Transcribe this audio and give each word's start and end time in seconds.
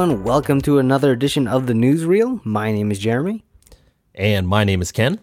Everyone. 0.00 0.24
Welcome 0.24 0.62
to 0.62 0.78
another 0.78 1.12
edition 1.12 1.46
of 1.46 1.66
the 1.66 1.74
Newsreel. 1.74 2.42
My 2.42 2.72
name 2.72 2.90
is 2.90 2.98
Jeremy. 2.98 3.44
And 4.14 4.48
my 4.48 4.64
name 4.64 4.80
is 4.80 4.92
Ken. 4.92 5.20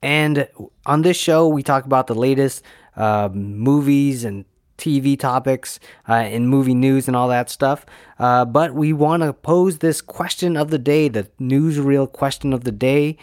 And 0.00 0.48
on 0.86 1.02
this 1.02 1.18
show, 1.18 1.46
we 1.46 1.62
talk 1.62 1.84
about 1.84 2.06
the 2.06 2.14
latest 2.14 2.62
uh, 2.96 3.28
movies 3.34 4.24
and 4.24 4.46
TV 4.78 5.18
topics 5.18 5.78
uh, 6.08 6.14
and 6.14 6.48
movie 6.48 6.72
news 6.72 7.06
and 7.06 7.14
all 7.14 7.28
that 7.28 7.50
stuff. 7.50 7.84
Uh, 8.18 8.46
but 8.46 8.72
we 8.72 8.94
want 8.94 9.24
to 9.24 9.34
pose 9.34 9.80
this 9.80 10.00
question 10.00 10.56
of 10.56 10.70
the 10.70 10.78
day, 10.78 11.08
the 11.08 11.24
newsreel 11.38 12.10
question 12.10 12.54
of 12.54 12.64
the 12.64 12.72
day. 12.72 13.18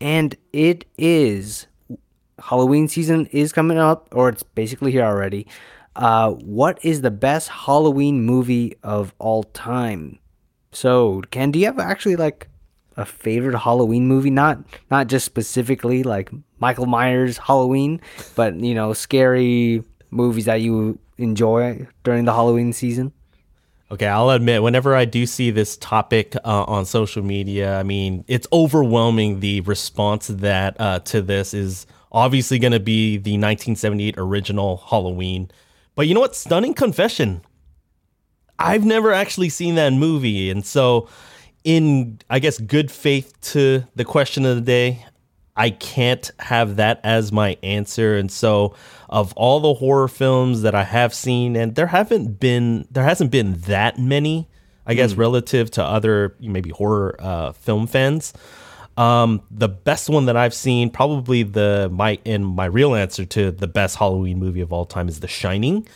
And 0.00 0.36
it 0.52 0.84
is 0.96 1.66
Halloween 2.38 2.86
season 2.86 3.26
is 3.32 3.52
coming 3.52 3.78
up, 3.78 4.08
or 4.12 4.28
it's 4.28 4.44
basically 4.44 4.92
here 4.92 5.04
already. 5.04 5.48
Uh, 5.96 6.30
what 6.32 6.78
is 6.84 7.02
the 7.02 7.10
best 7.10 7.48
Halloween 7.48 8.22
movie 8.22 8.76
of 8.82 9.14
all 9.18 9.44
time? 9.44 10.18
So, 10.72 11.22
Ken, 11.30 11.52
do 11.52 11.58
you 11.58 11.66
have 11.66 11.78
actually 11.78 12.16
like 12.16 12.48
a 12.96 13.04
favorite 13.04 13.58
Halloween 13.58 14.06
movie? 14.06 14.30
Not 14.30 14.58
not 14.90 15.06
just 15.06 15.24
specifically 15.24 16.02
like 16.02 16.30
Michael 16.58 16.86
Myers 16.86 17.38
Halloween, 17.38 18.00
but 18.34 18.54
you 18.56 18.74
know, 18.74 18.92
scary 18.92 19.84
movies 20.10 20.46
that 20.46 20.60
you 20.60 20.98
enjoy 21.18 21.86
during 22.02 22.24
the 22.24 22.32
Halloween 22.32 22.72
season. 22.72 23.12
Okay, 23.90 24.06
I'll 24.06 24.30
admit, 24.30 24.62
whenever 24.62 24.96
I 24.96 25.04
do 25.04 25.26
see 25.26 25.50
this 25.50 25.76
topic 25.76 26.34
uh, 26.36 26.64
on 26.64 26.84
social 26.86 27.22
media, 27.22 27.78
I 27.78 27.82
mean, 27.82 28.24
it's 28.26 28.46
overwhelming. 28.52 29.40
The 29.40 29.60
response 29.60 30.28
that 30.28 30.80
uh, 30.80 31.00
to 31.00 31.22
this 31.22 31.54
is 31.54 31.86
obviously 32.10 32.58
going 32.58 32.72
to 32.72 32.80
be 32.80 33.18
the 33.18 33.32
1978 33.32 34.14
original 34.16 34.78
Halloween. 34.88 35.50
But 35.94 36.08
you 36.08 36.14
know 36.14 36.20
what? 36.20 36.34
Stunning 36.34 36.74
confession. 36.74 37.42
I've 38.58 38.84
never 38.84 39.12
actually 39.12 39.48
seen 39.48 39.74
that 39.76 39.92
movie. 39.92 40.50
And 40.50 40.64
so, 40.64 41.08
in, 41.64 42.20
I 42.30 42.38
guess, 42.38 42.58
good 42.58 42.90
faith 42.90 43.40
to 43.52 43.84
the 43.94 44.04
question 44.04 44.44
of 44.44 44.56
the 44.56 44.62
day, 44.62 45.06
I 45.56 45.70
can't 45.70 46.30
have 46.40 46.76
that 46.76 47.00
as 47.04 47.32
my 47.32 47.56
answer. 47.62 48.16
And 48.16 48.30
so, 48.30 48.74
of 49.08 49.32
all 49.34 49.60
the 49.60 49.74
horror 49.74 50.08
films 50.08 50.62
that 50.62 50.74
I 50.74 50.84
have 50.84 51.14
seen, 51.14 51.56
and 51.56 51.74
there 51.74 51.86
haven't 51.86 52.40
been, 52.40 52.86
there 52.90 53.04
hasn't 53.04 53.30
been 53.30 53.54
that 53.62 53.98
many, 53.98 54.48
I 54.86 54.94
guess, 54.94 55.14
mm. 55.14 55.18
relative 55.18 55.70
to 55.72 55.84
other 55.84 56.36
maybe 56.40 56.70
horror 56.70 57.16
uh, 57.18 57.52
film 57.52 57.86
fans. 57.86 58.32
Um, 58.96 59.42
the 59.50 59.68
best 59.68 60.08
one 60.08 60.26
that 60.26 60.36
I've 60.36 60.54
seen, 60.54 60.90
probably 60.90 61.42
the 61.42 61.88
my 61.92 62.18
in 62.24 62.44
my 62.44 62.66
real 62.66 62.94
answer 62.94 63.24
to 63.24 63.50
the 63.50 63.66
best 63.66 63.96
Halloween 63.96 64.38
movie 64.38 64.60
of 64.60 64.72
all 64.72 64.84
time 64.86 65.08
is 65.08 65.20
The 65.20 65.28
Shining. 65.28 65.86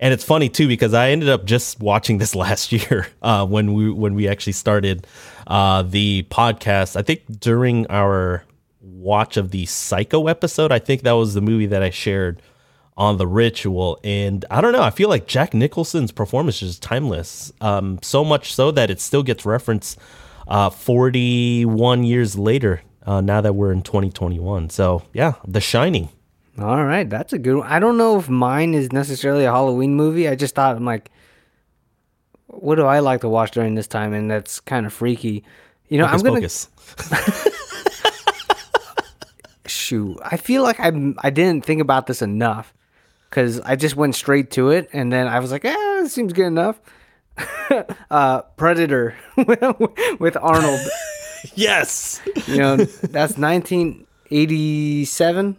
And 0.00 0.14
it's 0.14 0.24
funny 0.24 0.48
too 0.48 0.68
because 0.68 0.94
I 0.94 1.10
ended 1.10 1.28
up 1.28 1.44
just 1.44 1.80
watching 1.80 2.18
this 2.18 2.34
last 2.34 2.72
year 2.72 3.08
uh, 3.22 3.46
when 3.46 3.74
we 3.74 3.90
when 3.90 4.14
we 4.14 4.28
actually 4.28 4.54
started 4.54 5.06
uh, 5.46 5.82
the 5.82 6.26
podcast. 6.30 6.96
I 6.96 7.02
think 7.02 7.40
during 7.40 7.86
our 7.88 8.44
watch 8.80 9.36
of 9.36 9.50
the 9.50 9.66
Psycho 9.66 10.26
episode, 10.26 10.72
I 10.72 10.78
think 10.78 11.02
that 11.02 11.12
was 11.12 11.34
the 11.34 11.40
movie 11.40 11.66
that 11.66 11.82
I 11.82 11.90
shared 11.90 12.42
on 12.96 13.16
the 13.16 13.26
ritual. 13.26 14.00
And 14.02 14.44
I 14.50 14.60
don't 14.60 14.72
know, 14.72 14.82
I 14.82 14.90
feel 14.90 15.08
like 15.08 15.28
Jack 15.28 15.54
Nicholson's 15.54 16.10
performance 16.10 16.62
is 16.62 16.80
timeless. 16.80 17.52
Um, 17.60 18.00
so 18.02 18.24
much 18.24 18.52
so 18.52 18.72
that 18.72 18.90
it 18.90 19.00
still 19.00 19.22
gets 19.22 19.46
referenced 19.46 19.98
uh, 20.48 20.70
41 20.70 22.04
years 22.04 22.38
later, 22.38 22.82
uh, 23.06 23.20
now 23.20 23.40
that 23.40 23.54
we're 23.54 23.72
in 23.72 23.82
2021. 23.82 24.70
So, 24.70 25.02
yeah, 25.12 25.34
The 25.46 25.60
Shining. 25.60 26.08
All 26.58 26.84
right, 26.84 27.08
that's 27.08 27.32
a 27.32 27.38
good 27.38 27.56
one. 27.58 27.68
I 27.68 27.78
don't 27.78 27.96
know 27.96 28.18
if 28.18 28.28
mine 28.28 28.74
is 28.74 28.92
necessarily 28.92 29.44
a 29.44 29.52
Halloween 29.52 29.94
movie. 29.94 30.28
I 30.28 30.34
just 30.34 30.56
thought, 30.56 30.74
I'm 30.74 30.84
like, 30.84 31.10
what 32.48 32.74
do 32.74 32.84
I 32.84 32.98
like 32.98 33.20
to 33.20 33.28
watch 33.28 33.52
during 33.52 33.76
this 33.76 33.86
time? 33.86 34.12
And 34.12 34.28
that's 34.30 34.58
kind 34.58 34.84
of 34.84 34.92
freaky. 34.92 35.44
You 35.88 35.98
know, 35.98 36.08
Focus, 36.08 36.68
I'm 36.98 37.08
going 37.10 37.32
to. 37.42 37.52
Shoot, 39.66 40.18
I 40.24 40.38
feel 40.38 40.62
like 40.62 40.80
I 40.80 40.90
I 41.18 41.28
didn't 41.28 41.64
think 41.64 41.82
about 41.82 42.06
this 42.06 42.22
enough 42.22 42.72
because 43.28 43.60
I 43.60 43.76
just 43.76 43.96
went 43.96 44.14
straight 44.14 44.50
to 44.52 44.70
it, 44.70 44.88
and 44.94 45.12
then 45.12 45.28
I 45.28 45.40
was 45.40 45.52
like, 45.52 45.64
"Yeah, 45.64 46.02
it 46.02 46.08
seems 46.08 46.32
good 46.32 46.46
enough." 46.46 46.80
uh, 48.10 48.42
Predator 48.56 49.16
with 50.18 50.36
Arnold. 50.36 50.80
yes. 51.54 52.20
You 52.46 52.58
know, 52.58 52.76
that's 52.76 53.38
1987 53.38 55.56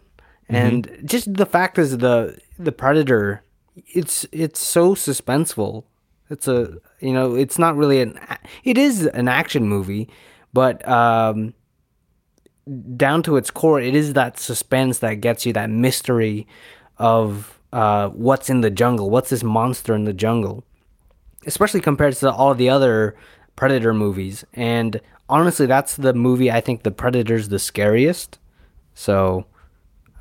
and 0.50 0.88
mm-hmm. 0.88 1.06
just 1.06 1.34
the 1.34 1.45
fact 1.45 1.78
is 1.78 1.97
the 1.97 2.39
the 2.57 2.72
Predator 2.72 3.44
it's 3.88 4.25
it's 4.31 4.59
so 4.59 4.95
suspenseful. 4.95 5.84
It's 6.29 6.47
a 6.47 6.78
you 7.00 7.13
know, 7.13 7.35
it's 7.35 7.59
not 7.59 7.75
really 7.75 8.01
an 8.01 8.19
it 8.63 8.78
is 8.78 9.06
an 9.06 9.28
action 9.28 9.68
movie, 9.68 10.09
but 10.53 10.88
um 10.88 11.53
down 12.95 13.23
to 13.23 13.38
its 13.38 13.50
core, 13.50 13.79
it 13.79 13.95
is 13.95 14.13
that 14.13 14.39
suspense 14.39 15.00
that 15.00 15.16
gets 15.16 15.45
you 15.45 15.53
that 15.53 15.69
mystery 15.69 16.47
of 16.97 17.59
uh, 17.72 18.09
what's 18.09 18.50
in 18.50 18.62
the 18.62 18.69
jungle, 18.69 19.09
what's 19.09 19.29
this 19.29 19.44
monster 19.44 19.95
in 19.95 20.03
the 20.03 20.13
jungle 20.13 20.63
especially 21.49 21.81
compared 21.81 22.13
to 22.15 22.31
all 22.31 22.53
the 22.53 22.69
other 22.69 23.15
Predator 23.55 23.93
movies. 23.93 24.45
And 24.53 25.01
honestly, 25.27 25.65
that's 25.65 25.95
the 25.97 26.13
movie 26.13 26.49
I 26.51 26.61
think 26.61 26.83
the 26.83 26.91
Predator's 26.91 27.49
the 27.49 27.59
scariest. 27.59 28.39
So 28.93 29.45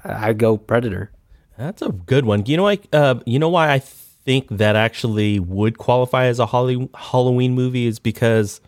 I 0.04 0.32
go 0.32 0.56
Predator. 0.56 1.12
That's 1.56 1.82
a 1.82 1.90
good 1.90 2.24
one. 2.24 2.46
You 2.46 2.56
know, 2.56 2.64
like 2.64 2.86
uh, 2.92 3.16
you 3.26 3.38
know 3.38 3.48
why 3.48 3.70
I 3.72 3.78
think 3.78 4.48
that 4.50 4.76
actually 4.76 5.38
would 5.40 5.78
qualify 5.78 6.26
as 6.26 6.38
a 6.38 6.46
Holly- 6.46 6.88
Halloween 6.94 7.54
movie 7.54 7.86
is 7.86 7.98
because 7.98 8.60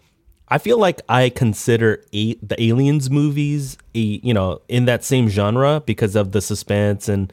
I 0.48 0.58
feel 0.58 0.78
like 0.78 1.00
I 1.08 1.28
consider 1.28 2.02
a- 2.12 2.34
the 2.42 2.60
Aliens 2.60 3.08
movies, 3.10 3.78
a, 3.94 4.00
you 4.00 4.34
know, 4.34 4.60
in 4.68 4.84
that 4.86 5.04
same 5.04 5.28
genre 5.28 5.82
because 5.86 6.16
of 6.16 6.32
the 6.32 6.40
suspense 6.40 7.08
and 7.08 7.32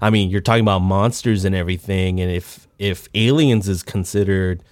I 0.00 0.10
mean, 0.10 0.30
you're 0.30 0.40
talking 0.40 0.62
about 0.62 0.80
monsters 0.80 1.44
and 1.44 1.54
everything, 1.54 2.20
and 2.20 2.30
if 2.30 2.66
if 2.78 3.08
Aliens 3.14 3.68
is 3.68 3.82
considered 3.82 4.62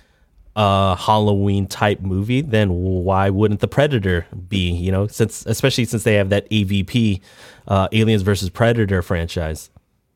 a 0.55 0.97
Halloween 0.97 1.67
type 1.67 2.01
movie, 2.01 2.41
then 2.41 2.71
why 2.73 3.31
wouldn't 3.31 3.61
the 3.61 3.69
Predator 3.69 4.27
be? 4.49 4.71
You 4.71 4.93
know, 4.93 5.07
since 5.07 5.45
especially 5.47 5.85
since 5.85 6.05
they 6.05 6.15
have 6.15 6.31
that 6.31 6.49
AVP, 6.51 7.21
uh, 7.69 7.89
Aliens 7.93 8.23
versus 8.23 8.51
Predator 8.51 9.03
franchise. 9.03 9.71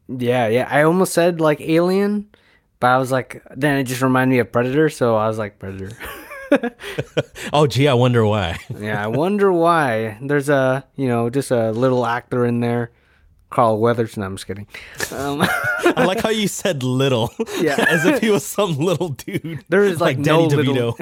Yeah, 0.09 0.48
yeah. 0.48 0.66
I 0.71 0.82
almost 0.82 1.12
said 1.12 1.41
like 1.41 1.60
Alien, 1.60 2.28
but 2.81 2.88
I 2.88 2.98
was 2.98 3.12
like, 3.12 3.42
then 3.54 3.78
it 3.78 3.84
just 3.84 4.03
reminded 4.03 4.34
me 4.34 4.38
of 4.41 4.50
Predator, 4.50 4.88
so 4.88 5.16
I 5.16 5.28
was 5.28 5.38
like 5.38 5.59
Predator. 5.59 5.97
oh, 7.53 7.66
gee, 7.66 7.87
I 7.87 7.94
wonder 7.94 8.25
why. 8.25 8.59
yeah, 8.77 9.03
I 9.03 9.06
wonder 9.09 9.53
why. 9.53 10.19
There's 10.22 10.48
a 10.48 10.84
you 10.97 11.09
know 11.09 11.31
just 11.31 11.50
a 11.50 11.72
little 11.72 12.06
actor 12.06 12.47
in 12.47 12.60
there 12.60 12.91
Carl 13.50 13.78
Weathers. 13.78 14.16
No, 14.16 14.26
I'm 14.26 14.36
just 14.36 14.46
kidding. 14.46 14.66
Um, 15.12 15.42
I 15.96 16.04
like 16.06 16.20
how 16.20 16.30
you 16.30 16.48
said 16.48 16.82
little. 16.82 17.32
Yeah. 17.60 17.84
As 17.88 18.06
if 18.06 18.20
he 18.20 18.30
was 18.30 18.46
some 18.46 18.78
little 18.78 19.10
dude. 19.10 19.64
There 19.68 19.84
is 19.84 20.00
like, 20.00 20.16
like 20.16 20.24
no 20.24 20.46
little. 20.46 20.96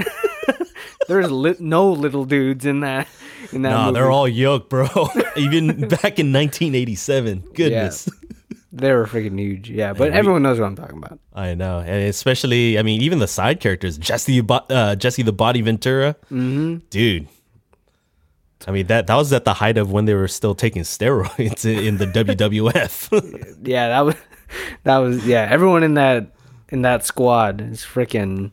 There's 1.08 1.30
li- 1.30 1.56
no 1.60 1.92
little 1.92 2.24
dudes 2.24 2.66
in 2.66 2.80
that. 2.80 3.06
In 3.52 3.62
that 3.62 3.70
nah, 3.70 3.86
movie. 3.86 3.94
they're 3.94 4.10
all 4.10 4.26
yoke, 4.26 4.68
bro. 4.68 4.88
Even 5.36 5.88
back 5.88 6.18
in 6.18 6.32
1987. 6.32 7.50
Goodness. 7.54 8.08
Yeah. 8.10 8.28
They 8.72 8.92
were 8.92 9.06
freaking 9.06 9.38
huge, 9.38 9.70
yeah. 9.70 9.92
But 9.92 10.12
everyone 10.12 10.42
knows 10.42 10.58
what 10.58 10.66
I'm 10.66 10.76
talking 10.76 10.98
about. 10.98 11.20
I 11.32 11.54
know, 11.54 11.78
and 11.78 12.08
especially, 12.08 12.78
I 12.78 12.82
mean, 12.82 13.00
even 13.02 13.18
the 13.18 13.28
side 13.28 13.60
characters, 13.60 13.98
Jesse, 13.98 14.42
uh, 14.48 14.96
Jesse 14.96 15.22
the 15.22 15.32
Body 15.32 15.60
Ventura, 15.60 16.16
mm-hmm. 16.30 16.78
dude, 16.90 17.28
I 18.68 18.70
mean 18.70 18.86
that 18.88 19.06
that 19.06 19.14
was 19.16 19.32
at 19.32 19.46
the 19.46 19.54
height 19.54 19.78
of 19.78 19.90
when 19.90 20.04
they 20.04 20.12
were 20.12 20.28
still 20.28 20.54
taking 20.54 20.82
steroids 20.82 21.64
in, 21.64 21.96
the 21.96 22.06
WWF. 22.06 23.66
yeah, 23.66 23.88
that 23.88 24.00
was 24.02 24.14
that 24.84 24.98
was 24.98 25.26
yeah. 25.26 25.48
Everyone 25.50 25.82
in 25.82 25.94
that 25.94 26.32
in 26.68 26.82
that 26.82 27.06
squad 27.06 27.62
is 27.62 27.80
freaking 27.80 28.50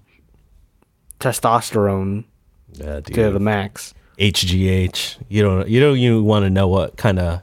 testosterone 1.19 2.23
yeah, 2.71 3.01
to 3.01 3.29
the 3.29 3.41
max. 3.41 3.94
HGH. 4.17 5.17
You 5.27 5.41
don't 5.41 5.67
you 5.67 5.81
don't 5.81 6.00
you 6.00 6.23
want 6.23 6.45
to 6.45 6.50
know 6.50 6.69
what 6.69 6.95
kind 6.95 7.19
of 7.19 7.41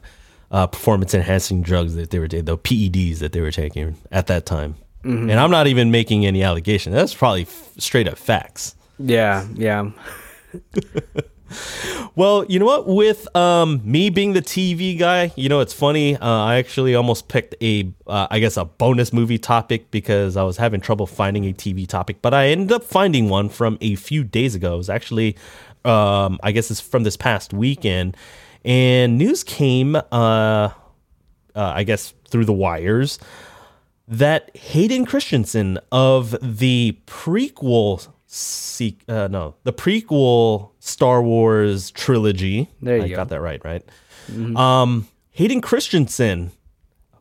uh, 0.51 0.67
performance 0.67 1.13
enhancing 1.13 1.61
drugs 1.61 1.95
that 1.97 2.09
they 2.09 2.19
were 2.19 2.29
taking, 2.29 2.47
the 2.47 2.57
PEDs 2.57 3.19
that 3.19 3.33
they 3.33 3.43
were 3.43 3.51
taking 3.51 3.99
at 4.11 4.29
that 4.29 4.47
time. 4.47 4.77
Mm-hmm. 5.05 5.29
And 5.29 5.39
I'm 5.39 5.51
not 5.51 5.67
even 5.67 5.91
making 5.91 6.25
any 6.25 6.43
allegation. 6.43 6.93
That's 6.93 7.13
probably 7.13 7.43
f- 7.43 7.73
straight 7.77 8.09
up 8.09 8.17
facts. 8.17 8.77
Yeah, 8.99 9.47
yeah. 9.53 9.91
well, 12.15 12.45
you 12.47 12.59
know 12.59 12.67
what? 12.67 12.87
With 12.87 13.35
um, 13.37 13.81
me 13.85 14.11
being 14.11 14.33
the 14.33 14.43
TV 14.43 14.99
guy, 14.99 15.33
you 15.37 15.49
know, 15.49 15.61
it's 15.61 15.73
funny. 15.73 16.17
Uh, 16.17 16.27
I 16.27 16.57
actually 16.57 16.95
almost 16.95 17.29
picked 17.29 17.55
a, 17.63 17.93
uh, 18.07 18.27
I 18.31 18.39
guess, 18.39 18.57
a 18.57 18.65
bonus 18.65 19.13
movie 19.13 19.39
topic 19.39 19.91
because 19.91 20.37
I 20.37 20.43
was 20.43 20.57
having 20.57 20.81
trouble 20.81 21.07
finding 21.07 21.45
a 21.45 21.53
TV 21.53 21.87
topic, 21.87 22.23
but 22.23 22.35
I 22.35 22.49
ended 22.49 22.73
up 22.73 22.85
finding 22.85 23.29
one 23.29 23.49
from 23.49 23.79
a 23.81 23.95
few 23.95 24.25
days 24.25 24.55
ago. 24.55 24.75
It 24.75 24.79
was 24.79 24.91
actually, 24.91 25.37
um, 25.85 26.39
I 26.43 26.53
guess, 26.53 26.71
it's 26.71 26.81
from 26.81 27.03
this 27.03 27.17
past 27.17 27.53
weekend, 27.53 28.17
and 28.65 29.19
news 29.19 29.43
came, 29.45 29.97
uh, 29.97 30.01
uh 30.13 30.71
I 31.55 31.85
guess, 31.85 32.15
through 32.29 32.45
the 32.45 32.53
wires 32.53 33.19
that 34.09 34.55
Hayden 34.55 35.07
Christensen 35.07 35.79
of 35.91 36.37
the 36.43 36.99
prequel 37.07 38.12
seek 38.35 39.03
uh, 39.09 39.29
no 39.29 39.55
the 39.65 39.73
prequel 39.73 40.71
Star 40.79 41.23
Wars 41.23 41.91
trilogy. 41.91 42.69
There 42.81 42.97
you 42.97 43.05
I 43.05 43.09
go. 43.09 43.17
got 43.17 43.29
that 43.29 43.41
right, 43.43 43.63
right? 43.65 43.85
Um, 44.57 45.07
Hayden 45.33 45.61
Christensen, 45.61 46.53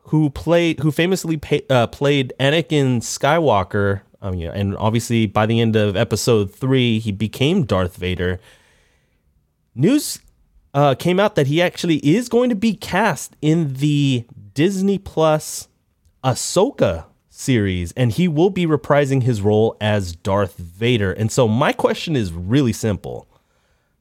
who 0.04 0.30
played 0.30 0.80
who 0.80 0.90
famously 0.90 1.36
pa- 1.36 1.66
uh, 1.68 1.86
played 1.88 2.32
Anakin 2.40 2.98
Skywalker. 3.02 4.00
Um, 4.22 4.34
yeah, 4.34 4.52
and 4.54 4.76
obviously 4.76 5.26
by 5.26 5.46
the 5.46 5.60
end 5.60 5.76
of 5.76 5.96
Episode 5.96 6.54
three, 6.54 6.98
he 6.98 7.12
became 7.12 7.64
Darth 7.64 7.96
Vader. 7.96 8.40
News 9.74 10.18
uh, 10.72 10.94
came 10.94 11.20
out 11.20 11.34
that 11.34 11.46
he 11.48 11.60
actually 11.60 11.96
is 11.96 12.28
going 12.28 12.48
to 12.48 12.54
be 12.56 12.74
cast 12.74 13.36
in 13.42 13.74
the 13.74 14.24
Disney 14.54 14.98
Plus 14.98 15.68
Ahsoka 16.24 17.04
series, 17.32 17.92
and 17.92 18.12
he 18.12 18.28
will 18.28 18.50
be 18.50 18.66
reprising 18.66 19.22
his 19.22 19.40
role 19.40 19.76
as 19.80 20.14
Darth 20.14 20.56
Vader. 20.58 21.12
And 21.12 21.32
so 21.32 21.48
my 21.48 21.72
question 21.72 22.14
is 22.14 22.32
really 22.32 22.72
simple. 22.72 23.26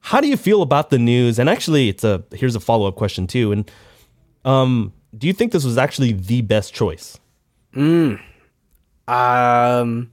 How 0.02 0.20
do 0.20 0.28
you 0.28 0.38
feel 0.38 0.62
about 0.62 0.90
the 0.90 1.00
news? 1.00 1.40
And 1.40 1.50
actually, 1.50 1.90
it's 1.90 2.04
a 2.04 2.24
here's 2.34 2.56
a 2.56 2.60
follow 2.60 2.88
up 2.88 2.96
question 2.96 3.28
too. 3.28 3.52
And 3.52 3.72
um, 4.44 4.94
do 5.18 5.28
you 5.28 5.34
think 5.34 5.52
this 5.52 5.64
was 5.64 5.78
actually 5.78 6.12
the 6.12 6.42
best 6.42 6.74
choice? 6.74 7.20
Um, 9.08 10.12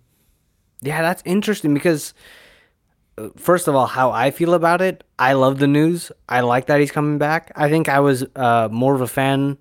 yeah, 0.80 1.02
that's 1.02 1.22
interesting 1.24 1.74
because, 1.74 2.14
uh, 3.16 3.30
first 3.36 3.66
of 3.66 3.74
all, 3.74 3.86
how 3.86 4.10
I 4.10 4.30
feel 4.30 4.54
about 4.54 4.80
it, 4.80 5.04
I 5.18 5.32
love 5.32 5.58
the 5.58 5.66
news. 5.66 6.12
I 6.28 6.40
like 6.40 6.66
that 6.66 6.80
he's 6.80 6.92
coming 6.92 7.18
back. 7.18 7.50
I 7.56 7.68
think 7.68 7.88
I 7.88 8.00
was 8.00 8.24
uh, 8.36 8.68
more 8.70 8.94
of 8.94 9.00
a 9.00 9.08
fan 9.08 9.58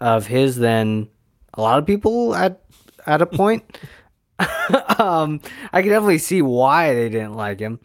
of 0.00 0.26
his 0.26 0.56
than 0.56 1.08
a 1.54 1.62
lot 1.62 1.78
of 1.78 1.86
people 1.86 2.34
at 2.34 2.60
at 3.06 3.22
a 3.22 3.26
point. 3.26 3.78
um, 4.98 5.40
I 5.72 5.82
can 5.82 5.90
definitely 5.90 6.18
see 6.18 6.42
why 6.42 6.94
they 6.94 7.08
didn't 7.08 7.34
like 7.34 7.60
him. 7.60 7.80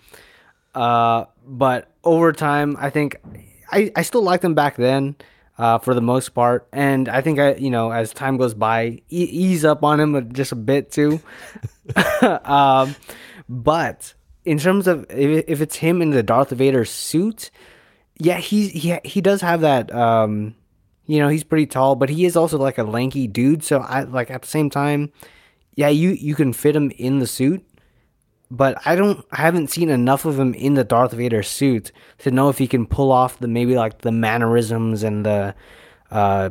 Uh, 0.73 1.25
but 1.45 1.91
over 2.03 2.31
time, 2.33 2.75
I 2.79 2.89
think 2.89 3.18
I, 3.71 3.91
I 3.95 4.01
still 4.01 4.23
liked 4.23 4.44
him 4.44 4.53
back 4.53 4.75
then, 4.75 5.15
uh, 5.57 5.77
for 5.79 5.94
the 5.94 6.01
most 6.01 6.29
part. 6.29 6.68
And 6.71 7.07
I 7.07 7.21
think 7.21 7.39
I, 7.39 7.53
you 7.56 7.69
know, 7.69 7.91
as 7.91 8.13
time 8.13 8.38
goes 8.38 8.53
by, 8.53 9.01
e- 9.09 9.29
ease 9.31 9.63
up 9.63 9.83
on 9.83 10.00
him 10.00 10.33
just 10.33 10.51
a 10.51 10.56
bit 10.56 10.91
too. 10.91 11.21
um, 12.44 12.95
but 13.47 14.13
in 14.45 14.57
terms 14.57 14.88
of 14.88 15.06
if, 15.09 15.45
if 15.47 15.62
it's 15.62 15.75
him 15.75 16.01
in 16.01 16.12
the 16.12 16.24
Darth 16.24 16.50
Vader 16.50 16.85
suit, 16.85 17.51
yeah, 18.17 18.38
he's 18.38 18.71
he 18.71 18.97
he 19.03 19.21
does 19.21 19.41
have 19.41 19.62
that. 19.62 19.94
Um, 19.94 20.56
you 21.12 21.19
know, 21.19 21.28
he's 21.28 21.44
pretty 21.44 21.66
tall, 21.66 21.96
but 21.96 22.10
he 22.10 22.25
is 22.25 22.36
also 22.36 22.58
like 22.58 22.78
a 22.78 22.84
lanky 22.84 23.28
dude. 23.28 23.63
So 23.63 23.80
I 23.80 24.04
like 24.04 24.31
at 24.31 24.42
the 24.42 24.48
same 24.48 24.69
time, 24.69 25.12
yeah, 25.75 25.90
you 25.90 26.12
you 26.12 26.36
can 26.36 26.54
fit 26.54 26.75
him 26.75 26.92
in 26.92 27.19
the 27.19 27.28
suit 27.28 27.66
but 28.52 28.78
I 28.86 28.96
don't 28.96 29.25
I 29.31 29.38
haven't 29.38 29.69
seen 29.69 29.90
enough 29.90 30.25
of 30.25 30.38
him 30.38 30.54
in 30.54 30.74
the 30.74 30.84
Darth 30.84 31.13
Vader 31.13 31.42
suit 31.42 31.92
to 32.19 32.31
know 32.31 32.50
if 32.50 32.58
he 32.58 32.68
can 32.68 32.86
pull 32.86 33.12
off 33.12 33.40
the 33.40 33.48
maybe 33.48 33.75
like 33.75 34.00
the 34.00 34.12
mannerisms 34.12 35.04
and 35.04 35.25
the 35.25 35.56
uh, 36.12 36.50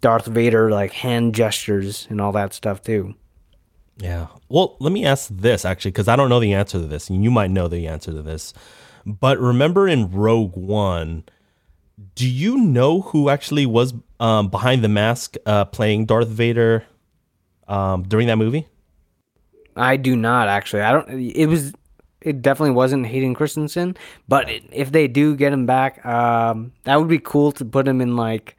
Darth 0.00 0.26
Vader 0.26 0.70
like 0.70 0.92
hand 0.92 1.34
gestures 1.34 2.06
and 2.08 2.20
all 2.20 2.32
that 2.32 2.54
stuff 2.54 2.82
too. 2.82 3.14
Yeah. 3.98 4.28
Well, 4.48 4.76
let 4.80 4.92
me 4.92 5.04
ask 5.04 5.28
this 5.30 5.64
actually, 5.64 5.90
because 5.90 6.08
I 6.08 6.16
don't 6.16 6.30
know 6.30 6.40
the 6.40 6.54
answer 6.54 6.80
to 6.80 6.86
this, 6.86 7.10
and 7.10 7.22
you 7.22 7.30
might 7.30 7.50
know 7.50 7.68
the 7.68 7.86
answer 7.86 8.12
to 8.12 8.22
this. 8.22 8.54
But 9.04 9.38
remember 9.38 9.86
in 9.86 10.10
Rogue 10.10 10.56
One, 10.56 11.24
do 12.14 12.28
you 12.28 12.58
know 12.58 13.00
who 13.00 13.28
actually 13.28 13.66
was 13.66 13.94
um, 14.20 14.48
behind 14.48 14.84
the 14.84 14.88
mask 14.88 15.36
uh, 15.46 15.64
playing 15.64 16.06
Darth 16.06 16.28
Vader 16.28 16.84
um, 17.68 18.02
during 18.02 18.26
that 18.26 18.36
movie? 18.36 18.66
I 19.76 19.96
do 19.96 20.16
not 20.16 20.48
actually. 20.48 20.82
I 20.82 20.92
don't. 20.92 21.08
It 21.10 21.46
was. 21.46 21.72
It 22.20 22.42
definitely 22.42 22.74
wasn't 22.74 23.06
Hayden 23.06 23.34
Christensen, 23.34 23.96
but 24.26 24.50
it, 24.50 24.64
if 24.72 24.90
they 24.90 25.06
do 25.06 25.36
get 25.36 25.52
him 25.52 25.64
back, 25.64 26.04
um, 26.04 26.72
that 26.84 26.96
would 26.96 27.08
be 27.08 27.20
cool 27.20 27.52
to 27.52 27.64
put 27.64 27.86
him 27.86 28.00
in 28.00 28.16
like 28.16 28.56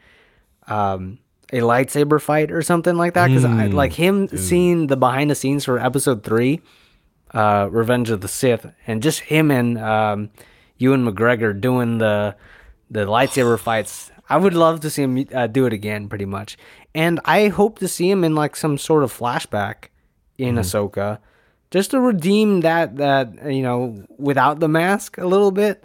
um, 0.67 1.19
a 1.51 1.59
lightsaber 1.59 2.21
fight 2.21 2.51
or 2.51 2.61
something 2.61 2.95
like 2.95 3.13
that. 3.15 3.27
Because 3.27 3.43
I 3.45 3.65
like 3.67 3.93
him 3.93 4.29
seeing 4.29 4.87
the 4.87 4.95
behind 4.95 5.29
the 5.29 5.35
scenes 5.35 5.65
for 5.65 5.79
Episode 5.79 6.23
Three, 6.23 6.61
uh, 7.33 7.67
Revenge 7.69 8.09
of 8.09 8.21
the 8.21 8.27
Sith, 8.27 8.71
and 8.85 9.03
just 9.03 9.21
him 9.21 9.51
and 9.51 9.77
um, 9.77 10.29
Ewan 10.77 11.05
McGregor 11.05 11.59
doing 11.59 11.97
the 11.97 12.35
the 12.89 13.05
lightsaber 13.05 13.59
fights. 13.59 14.11
I 14.29 14.37
would 14.37 14.53
love 14.53 14.81
to 14.81 14.89
see 14.89 15.03
him 15.03 15.25
uh, 15.33 15.47
do 15.47 15.65
it 15.65 15.73
again, 15.73 16.09
pretty 16.09 16.25
much. 16.25 16.57
And 16.93 17.19
I 17.25 17.47
hope 17.47 17.79
to 17.79 17.87
see 17.87 18.09
him 18.09 18.23
in 18.23 18.35
like 18.35 18.55
some 18.55 18.77
sort 18.77 19.03
of 19.03 19.17
flashback 19.17 19.85
in 20.37 20.55
Ahsoka, 20.55 21.19
just 21.71 21.91
to 21.91 21.99
redeem 21.99 22.61
that 22.61 22.97
that 22.97 23.51
you 23.51 23.61
know 23.61 24.05
without 24.17 24.59
the 24.59 24.67
mask 24.67 25.17
a 25.17 25.25
little 25.25 25.51
bit. 25.51 25.83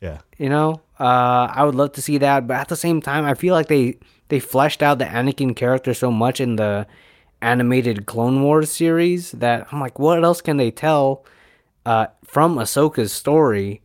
Yeah. 0.00 0.20
You 0.38 0.48
know, 0.48 0.82
uh, 1.00 1.48
I 1.50 1.64
would 1.64 1.74
love 1.74 1.92
to 1.92 2.02
see 2.02 2.18
that, 2.18 2.46
but 2.46 2.56
at 2.56 2.68
the 2.68 2.76
same 2.76 3.00
time, 3.00 3.24
I 3.24 3.34
feel 3.34 3.54
like 3.54 3.68
they 3.68 3.98
they 4.28 4.40
fleshed 4.40 4.82
out 4.82 4.98
the 4.98 5.04
Anakin 5.04 5.54
character 5.54 5.94
so 5.94 6.10
much 6.10 6.40
in 6.40 6.56
the 6.56 6.86
animated 7.40 8.06
Clone 8.06 8.42
Wars 8.42 8.70
series 8.70 9.32
that 9.32 9.66
I'm 9.70 9.80
like, 9.80 9.98
what 9.98 10.24
else 10.24 10.40
can 10.40 10.56
they 10.56 10.70
tell 10.70 11.24
uh, 11.84 12.06
from 12.24 12.56
Ahsoka's 12.56 13.12
story 13.12 13.82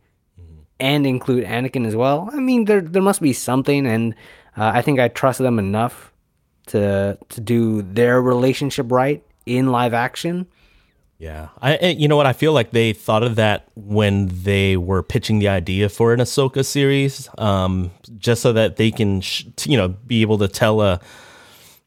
and 0.80 1.06
include 1.06 1.44
Anakin 1.44 1.86
as 1.86 1.94
well? 1.94 2.30
I 2.32 2.40
mean, 2.40 2.64
there 2.64 2.80
there 2.80 3.02
must 3.02 3.20
be 3.20 3.32
something, 3.32 3.86
and 3.86 4.14
uh, 4.56 4.72
I 4.74 4.82
think 4.82 4.98
I 4.98 5.08
trust 5.08 5.38
them 5.38 5.58
enough 5.58 6.12
to 6.68 7.18
to 7.28 7.40
do 7.40 7.82
their 7.82 8.20
relationship 8.20 8.90
right 8.90 9.24
in 9.46 9.70
live 9.70 9.94
action. 9.94 10.46
Yeah, 11.18 11.48
I 11.60 11.88
you 11.88 12.08
know 12.08 12.16
what 12.16 12.26
I 12.26 12.32
feel 12.32 12.54
like 12.54 12.70
they 12.70 12.94
thought 12.94 13.22
of 13.22 13.36
that 13.36 13.68
when 13.74 14.30
they 14.32 14.78
were 14.78 15.02
pitching 15.02 15.38
the 15.38 15.48
idea 15.48 15.90
for 15.90 16.14
an 16.14 16.20
Ahsoka 16.20 16.64
series, 16.64 17.28
um, 17.36 17.90
just 18.16 18.40
so 18.40 18.54
that 18.54 18.76
they 18.76 18.90
can 18.90 19.20
sh- 19.20 19.44
you 19.66 19.76
know 19.76 19.88
be 19.88 20.22
able 20.22 20.38
to 20.38 20.48
tell 20.48 20.80
a 20.80 20.98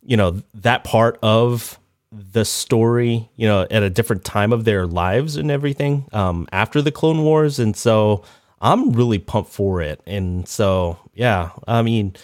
you 0.03 0.15
know 0.15 0.43
that 0.53 0.83
part 0.83 1.17
of 1.23 1.79
the 2.11 2.45
story 2.45 3.27
you 3.35 3.47
know 3.47 3.65
at 3.71 3.81
a 3.81 3.89
different 3.89 4.23
time 4.23 4.53
of 4.53 4.65
their 4.65 4.85
lives 4.85 5.35
and 5.35 5.49
everything 5.49 6.07
um, 6.13 6.47
after 6.51 6.79
the 6.79 6.91
Clone 6.91 7.23
Wars, 7.23 7.57
and 7.57 7.75
so 7.75 8.23
I'm 8.63 8.93
really 8.93 9.19
pumped 9.19 9.51
for 9.51 9.81
it, 9.81 10.01
and 10.07 10.47
so 10.47 10.97
yeah, 11.13 11.51
I 11.67 11.83
mean 11.83 12.15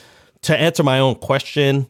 to 0.43 0.57
answer 0.57 0.83
my 0.83 0.99
own 0.99 1.15
question, 1.15 1.87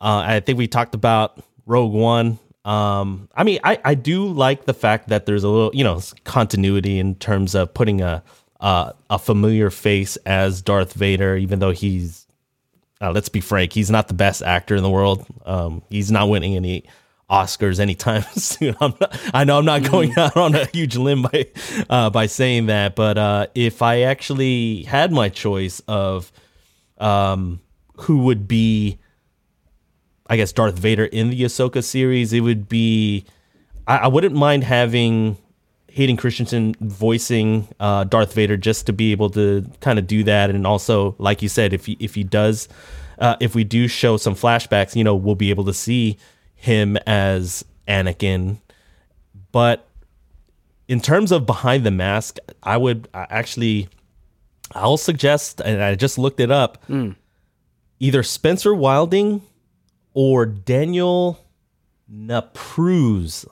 uh, 0.00 0.24
I 0.26 0.40
think 0.40 0.58
we 0.58 0.66
talked 0.66 0.94
about 0.94 1.38
Rogue 1.66 1.92
One. 1.92 2.38
Um, 2.64 3.28
I 3.34 3.44
mean, 3.44 3.60
I, 3.62 3.78
I 3.84 3.94
do 3.94 4.26
like 4.26 4.64
the 4.64 4.72
fact 4.72 5.08
that 5.08 5.26
there's 5.26 5.44
a 5.44 5.48
little, 5.48 5.70
you 5.74 5.84
know, 5.84 6.00
continuity 6.24 6.98
in 6.98 7.14
terms 7.16 7.54
of 7.54 7.74
putting 7.74 8.00
a 8.00 8.22
uh, 8.60 8.92
a 9.10 9.18
familiar 9.18 9.70
face 9.70 10.16
as 10.24 10.62
Darth 10.62 10.94
Vader, 10.94 11.36
even 11.36 11.58
though 11.58 11.72
he's, 11.72 12.26
uh, 13.02 13.12
let's 13.12 13.28
be 13.28 13.40
frank, 13.42 13.74
he's 13.74 13.90
not 13.90 14.08
the 14.08 14.14
best 14.14 14.42
actor 14.42 14.74
in 14.74 14.82
the 14.82 14.88
world. 14.88 15.26
Um, 15.44 15.82
he's 15.90 16.10
not 16.10 16.30
winning 16.30 16.56
any 16.56 16.84
Oscars 17.30 17.80
anytime 17.80 18.22
soon. 18.36 18.76
I'm 18.80 18.94
not, 19.00 19.18
I 19.32 19.44
know 19.44 19.58
I'm 19.58 19.64
not 19.64 19.82
going 19.82 20.16
out 20.18 20.36
on 20.36 20.54
a 20.54 20.66
huge 20.66 20.96
limb 20.96 21.22
by 21.22 21.46
uh, 21.88 22.10
by 22.10 22.26
saying 22.26 22.66
that, 22.66 22.94
but 22.94 23.18
uh, 23.18 23.46
if 23.54 23.82
I 23.82 24.02
actually 24.02 24.82
had 24.84 25.12
my 25.12 25.28
choice 25.28 25.80
of 25.88 26.30
um, 26.98 27.60
who 27.96 28.18
would 28.18 28.46
be 28.46 28.98
I 30.26 30.36
guess 30.36 30.52
Darth 30.52 30.78
Vader 30.78 31.04
in 31.04 31.30
the 31.30 31.42
Ahsoka 31.42 31.82
series, 31.82 32.32
it 32.32 32.40
would 32.40 32.68
be 32.68 33.24
I, 33.86 33.98
I 33.98 34.06
wouldn't 34.08 34.34
mind 34.34 34.64
having 34.64 35.36
Hayden 35.88 36.16
Christensen 36.16 36.74
voicing 36.80 37.68
uh, 37.78 38.04
Darth 38.04 38.34
Vader 38.34 38.56
just 38.56 38.86
to 38.86 38.92
be 38.92 39.12
able 39.12 39.30
to 39.30 39.64
kind 39.80 39.98
of 39.98 40.06
do 40.06 40.24
that, 40.24 40.50
and 40.50 40.66
also, 40.66 41.14
like 41.18 41.40
you 41.40 41.48
said, 41.48 41.72
if 41.72 41.86
he 41.86 41.96
if 42.00 42.14
he 42.14 42.24
does, 42.24 42.68
uh, 43.18 43.36
if 43.40 43.54
we 43.54 43.64
do 43.64 43.86
show 43.86 44.16
some 44.16 44.34
flashbacks, 44.34 44.96
you 44.96 45.04
know, 45.04 45.14
we'll 45.14 45.34
be 45.34 45.50
able 45.50 45.64
to 45.64 45.74
see 45.74 46.18
him 46.54 46.96
as 47.06 47.64
Anakin. 47.86 48.60
But 49.52 49.86
in 50.88 51.00
terms 51.00 51.32
of 51.32 51.46
behind 51.46 51.84
the 51.84 51.90
mask, 51.90 52.38
I 52.62 52.76
would 52.76 53.08
actually 53.14 53.88
I'll 54.72 54.96
suggest, 54.96 55.60
and 55.60 55.82
I 55.82 55.94
just 55.94 56.18
looked 56.18 56.40
it 56.40 56.50
up, 56.50 56.84
hmm. 56.86 57.10
either 58.00 58.22
Spencer 58.22 58.74
Wilding 58.74 59.42
or 60.14 60.46
Daniel 60.46 61.38
Naprous. 62.10 63.46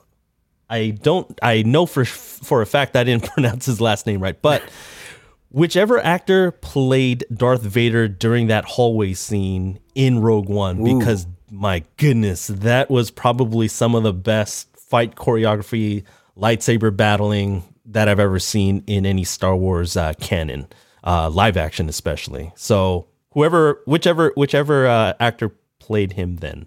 I 0.69 0.89
don't. 0.89 1.37
I 1.41 1.63
know 1.63 1.85
for 1.85 2.05
for 2.05 2.61
a 2.61 2.65
fact 2.65 2.95
I 2.95 3.03
didn't 3.03 3.25
pronounce 3.33 3.65
his 3.65 3.79
last 3.79 4.05
name 4.07 4.21
right, 4.21 4.39
but 4.41 4.63
whichever 5.49 6.03
actor 6.03 6.51
played 6.51 7.25
Darth 7.33 7.61
Vader 7.61 8.07
during 8.07 8.47
that 8.47 8.65
hallway 8.65 9.13
scene 9.13 9.79
in 9.95 10.19
Rogue 10.19 10.49
One, 10.49 10.83
because 10.83 11.27
my 11.53 11.83
goodness, 11.97 12.47
that 12.47 12.89
was 12.89 13.11
probably 13.11 13.67
some 13.67 13.93
of 13.93 14.01
the 14.01 14.11
best 14.11 14.75
fight 14.75 15.15
choreography, 15.15 16.03
lightsaber 16.35 16.95
battling 16.95 17.63
that 17.85 18.09
I've 18.09 18.19
ever 18.19 18.39
seen 18.39 18.83
in 18.87 19.05
any 19.05 19.23
Star 19.23 19.55
Wars 19.55 19.95
uh, 19.95 20.13
canon, 20.19 20.67
uh, 21.03 21.29
live 21.29 21.55
action 21.55 21.87
especially. 21.89 22.51
So 22.55 23.07
whoever, 23.33 23.81
whichever, 23.85 24.33
whichever 24.35 24.87
uh, 24.87 25.13
actor 25.19 25.51
played 25.77 26.13
him 26.13 26.37
then. 26.37 26.65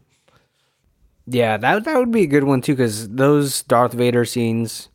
Yeah, 1.27 1.57
that 1.57 1.85
that 1.85 1.99
would 1.99 2.13
be 2.13 2.23
a 2.23 2.29
good 2.29 2.45
one 2.45 2.61
too, 2.61 2.75
because 2.75 3.09
those 3.09 3.63
Darth 3.63 3.93
Vader 3.93 4.25
scenes 4.25 4.89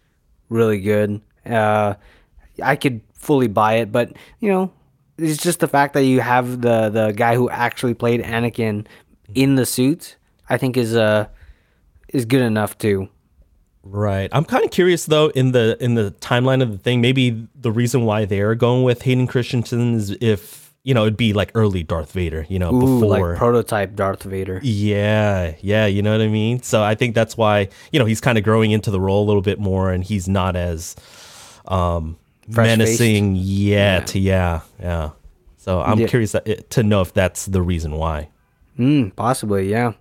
really 0.48 0.80
good. 0.80 1.20
Uh, 1.46 1.96
I 2.64 2.78
could 2.78 3.02
fully 3.14 3.50
buy 3.50 3.74
it, 3.80 3.92
but 3.92 4.14
you 4.40 4.50
know, 4.50 4.72
it's 5.18 5.44
just 5.44 5.60
the 5.60 5.68
fact 5.68 5.94
that 5.94 6.06
you 6.06 6.22
have 6.22 6.62
the 6.62 6.90
the 6.90 7.12
guy 7.12 7.36
who 7.36 7.50
actually 7.50 7.94
played 7.94 8.22
Anakin 8.22 8.86
in 9.36 9.56
the 9.56 9.66
suit. 9.66 10.18
I 10.50 10.58
think 10.58 10.78
is 10.78 10.96
uh 10.96 11.28
is 12.10 12.26
good 12.26 12.42
enough 12.42 12.78
too. 12.78 13.10
Right. 13.84 14.30
I'm 14.32 14.46
kind 14.46 14.64
of 14.64 14.72
curious 14.72 15.06
though 15.06 15.30
in 15.30 15.54
the 15.54 15.78
in 15.80 15.96
the 15.96 16.12
timeline 16.20 16.62
of 16.62 16.72
the 16.72 16.78
thing. 16.78 17.02
Maybe 17.02 17.48
the 17.56 17.72
reason 17.72 18.06
why 18.06 18.26
they're 18.26 18.54
going 18.56 18.84
with 18.84 19.02
Hayden 19.04 19.28
Christensen 19.28 19.96
is 19.96 20.12
if 20.22 20.74
you 20.84 20.94
know 20.94 21.04
it'd 21.04 21.18
be 21.18 21.34
like 21.34 21.52
early 21.56 21.82
Darth 21.84 22.12
Vader. 22.12 22.46
You 22.50 22.60
know, 22.60 22.74
Ooh, 22.74 23.00
before 23.00 23.30
like 23.30 23.38
prototype 23.38 23.96
Darth 23.96 24.24
Vader. 24.24 24.60
Yeah, 24.64 25.56
yeah, 25.62 25.86
you 25.88 26.02
know 26.02 26.12
what 26.12 26.22
I 26.22 26.28
mean. 26.28 26.62
So 26.62 26.84
I 26.84 26.96
think 26.96 27.16
that's 27.16 27.36
why 27.38 27.70
you 27.92 28.00
know 28.00 28.06
he's 28.06 28.22
kind 28.22 28.38
of 28.38 28.44
growing 28.44 28.72
into 28.72 28.92
the 28.92 29.00
role 29.00 29.24
a 29.24 29.28
little 29.28 29.42
bit 29.42 29.60
more, 29.60 29.92
and 29.92 30.04
he's 30.04 30.28
not 30.30 30.56
as 30.56 30.96
um, 31.66 32.18
Fresh-faced. 32.52 32.78
menacing 32.80 33.36
yet. 33.38 34.14
Yeah. 34.16 34.62
yeah, 34.80 35.12
So 35.58 35.82
I'm 35.82 36.00
Yeah. 36.00 36.08
curious 36.08 36.32
that, 36.34 36.70
to 36.72 36.84
know 36.84 37.02
if 37.02 37.14
that's 37.14 37.46
the 37.46 37.62
reason 37.62 37.94
why. 37.94 38.30
Mm, 38.78 39.16
possibly, 39.16 39.70
yeah. 39.70 39.94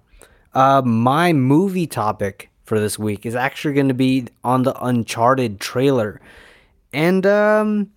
Uh, 0.54 0.82
my 0.84 1.32
movie 1.32 1.86
topic 1.86 2.50
for 2.64 2.78
this 2.80 2.98
week 2.98 3.26
is 3.26 3.34
actually 3.34 3.74
going 3.74 3.88
to 3.88 3.94
be 3.94 4.26
on 4.44 4.62
the 4.62 4.74
Uncharted 4.84 5.60
trailer, 5.60 6.20
and 6.92 7.26
um, 7.26 7.90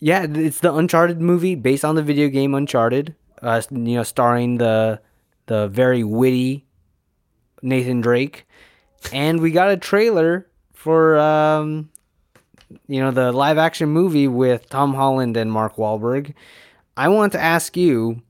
yeah, 0.00 0.26
it's 0.28 0.60
the 0.60 0.74
Uncharted 0.74 1.20
movie 1.20 1.54
based 1.54 1.84
on 1.84 1.94
the 1.94 2.02
video 2.02 2.28
game 2.28 2.54
Uncharted. 2.54 3.14
Uh, 3.42 3.60
you 3.70 3.96
know, 3.96 4.02
starring 4.02 4.58
the 4.58 5.00
the 5.46 5.68
very 5.68 6.02
witty 6.02 6.64
Nathan 7.62 8.00
Drake, 8.00 8.46
and 9.12 9.40
we 9.40 9.50
got 9.50 9.70
a 9.70 9.76
trailer 9.76 10.46
for 10.74 11.18
um, 11.18 11.90
you 12.88 13.00
know, 13.00 13.10
the 13.10 13.32
live 13.32 13.58
action 13.58 13.88
movie 13.88 14.28
with 14.28 14.68
Tom 14.68 14.94
Holland 14.94 15.36
and 15.36 15.52
Mark 15.52 15.76
Wahlberg. 15.76 16.34
I 16.96 17.08
want 17.08 17.32
to 17.32 17.40
ask 17.40 17.76
you 17.76 18.22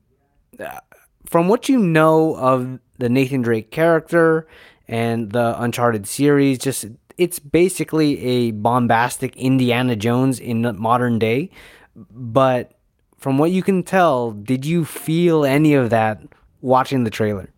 from 1.27 1.47
what 1.49 1.67
you 1.69 1.77
know 1.77 2.35
of 2.37 2.79
the 2.97 3.09
Nathan 3.09 3.41
Drake 3.41 3.69
character 3.69 4.47
and 4.87 5.31
the 5.31 5.61
Uncharted 5.61 6.07
series, 6.07 6.57
just 6.57 6.85
it's 7.17 7.37
basically 7.39 8.19
a 8.23 8.51
bombastic 8.51 9.35
Indiana 9.35 9.95
Jones 9.95 10.39
in 10.39 10.61
the 10.61 10.73
modern 10.73 11.19
day. 11.19 11.49
But 11.95 12.71
from 13.17 13.37
what 13.37 13.51
you 13.51 13.61
can 13.61 13.83
tell, 13.83 14.31
did 14.31 14.65
you 14.65 14.85
feel 14.85 15.43
any 15.43 15.73
of 15.73 15.89
that 15.89 16.21
watching 16.61 17.03
the 17.03 17.09
trailer? 17.09 17.49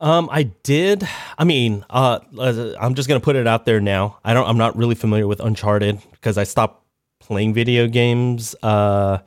Um, 0.00 0.28
I 0.32 0.44
did. 0.64 1.06
I 1.38 1.44
mean, 1.44 1.84
uh, 1.88 2.18
I'm 2.40 2.94
just 2.94 3.08
gonna 3.08 3.20
put 3.20 3.36
it 3.36 3.46
out 3.46 3.66
there 3.66 3.80
now. 3.80 4.18
I 4.24 4.34
don't. 4.34 4.48
I'm 4.48 4.58
not 4.58 4.76
really 4.76 4.96
familiar 4.96 5.28
with 5.28 5.38
Uncharted 5.38 6.00
because 6.10 6.36
I 6.36 6.42
stopped 6.42 6.84
playing 7.20 7.54
video 7.54 7.86
games. 7.86 8.56
Uh, 8.64 9.18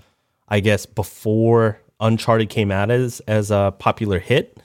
I 0.50 0.60
guess 0.60 0.86
before 0.86 1.80
Uncharted 2.00 2.50
came 2.50 2.72
out 2.72 2.92
as 2.92 3.20
as 3.22 3.52
a 3.52 3.74
popular 3.80 4.20
hit. 4.20 4.60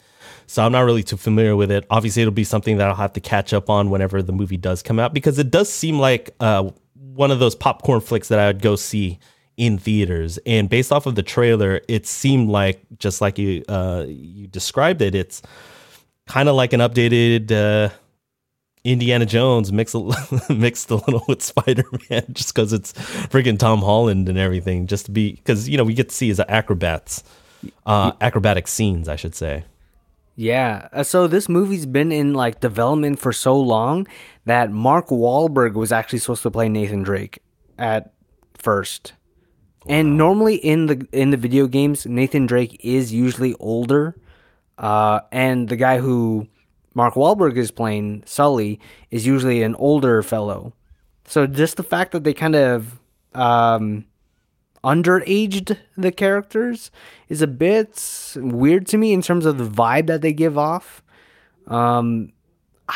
So 0.46 0.64
I'm 0.64 0.72
not 0.72 0.80
really 0.80 1.04
too 1.04 1.16
familiar 1.16 1.54
with 1.54 1.70
it. 1.70 1.86
Obviously, 1.90 2.22
it'll 2.22 2.32
be 2.32 2.42
something 2.42 2.78
that 2.78 2.88
I'll 2.88 2.96
have 2.96 3.12
to 3.12 3.20
catch 3.20 3.52
up 3.52 3.70
on 3.70 3.88
whenever 3.88 4.20
the 4.20 4.32
movie 4.32 4.56
does 4.56 4.82
come 4.82 4.98
out 4.98 5.14
because 5.14 5.38
it 5.38 5.50
does 5.50 5.72
seem 5.72 6.00
like 6.00 6.34
uh, 6.40 6.70
one 6.94 7.30
of 7.30 7.38
those 7.38 7.54
popcorn 7.54 8.00
flicks 8.00 8.28
that 8.28 8.40
I 8.40 8.48
would 8.48 8.60
go 8.60 8.74
see 8.74 9.20
in 9.56 9.78
theaters. 9.78 10.38
And 10.46 10.68
based 10.68 10.90
off 10.90 11.06
of 11.06 11.14
the 11.14 11.22
trailer, 11.22 11.82
it 11.86 12.06
seemed 12.06 12.48
like 12.48 12.80
just 12.98 13.20
like 13.20 13.38
you 13.38 13.62
uh, 13.68 14.06
you 14.08 14.48
described 14.48 15.02
it. 15.02 15.14
It's 15.14 15.42
kind 16.26 16.48
of 16.48 16.56
like 16.56 16.72
an 16.72 16.80
updated 16.80 17.52
uh, 17.52 17.90
Indiana 18.84 19.26
Jones 19.26 19.72
mixed 19.72 19.94
a, 19.94 20.00
mixed 20.52 20.90
a 20.90 20.96
little 20.96 21.22
with 21.28 21.42
Spider 21.42 21.84
Man, 22.08 22.24
just 22.32 22.54
because 22.54 22.72
it's 22.72 22.92
freaking 22.92 23.58
Tom 23.58 23.80
Holland 23.80 24.28
and 24.28 24.38
everything. 24.38 24.86
Just 24.86 25.06
to 25.06 25.12
be 25.12 25.32
because 25.32 25.68
you 25.68 25.76
know 25.76 25.84
we 25.84 25.94
get 25.94 26.08
to 26.08 26.14
see 26.14 26.28
his 26.28 26.40
acrobats, 26.40 27.22
uh, 27.86 28.12
acrobatic 28.20 28.68
scenes, 28.68 29.08
I 29.08 29.16
should 29.16 29.34
say. 29.34 29.64
Yeah. 30.36 30.88
uh, 30.92 31.02
So 31.02 31.26
this 31.26 31.48
movie's 31.48 31.84
been 31.84 32.10
in 32.12 32.32
like 32.32 32.60
development 32.60 33.18
for 33.18 33.32
so 33.32 33.58
long 33.60 34.06
that 34.46 34.70
Mark 34.70 35.08
Wahlberg 35.08 35.74
was 35.74 35.92
actually 35.92 36.20
supposed 36.20 36.42
to 36.44 36.50
play 36.50 36.68
Nathan 36.68 37.02
Drake 37.02 37.40
at 37.78 38.14
first. 38.54 39.12
And 39.86 40.16
normally 40.16 40.56
in 40.56 40.86
the 40.86 41.06
in 41.12 41.30
the 41.30 41.36
video 41.36 41.66
games, 41.66 42.06
Nathan 42.06 42.46
Drake 42.46 42.80
is 42.80 43.12
usually 43.12 43.54
older. 43.60 44.16
Uh, 44.78 45.20
and 45.30 45.68
the 45.68 45.76
guy 45.76 45.98
who 45.98 46.48
Mark 46.94 47.14
Wahlberg 47.14 47.56
is 47.56 47.70
playing, 47.70 48.22
Sully, 48.26 48.80
is 49.10 49.26
usually 49.26 49.62
an 49.62 49.74
older 49.76 50.22
fellow. 50.22 50.72
So 51.24 51.46
just 51.46 51.76
the 51.76 51.82
fact 51.82 52.12
that 52.12 52.24
they 52.24 52.34
kind 52.34 52.56
of 52.56 53.00
um, 53.34 54.06
underaged 54.82 55.76
the 55.96 56.10
characters 56.10 56.90
is 57.28 57.42
a 57.42 57.46
bit 57.46 58.34
weird 58.36 58.86
to 58.88 58.98
me 58.98 59.12
in 59.12 59.22
terms 59.22 59.46
of 59.46 59.58
the 59.58 59.68
vibe 59.68 60.06
that 60.08 60.22
they 60.22 60.32
give 60.32 60.58
off. 60.58 61.02
Um, 61.66 62.32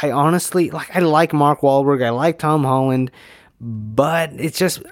I 0.02 0.10
honestly 0.10 0.70
like 0.70 0.94
I 0.94 1.00
like 1.00 1.32
Mark 1.32 1.60
Wahlberg, 1.60 2.04
I 2.04 2.10
like 2.10 2.38
Tom 2.38 2.64
Holland, 2.64 3.12
but 3.60 4.32
it's 4.32 4.58
just 4.58 4.82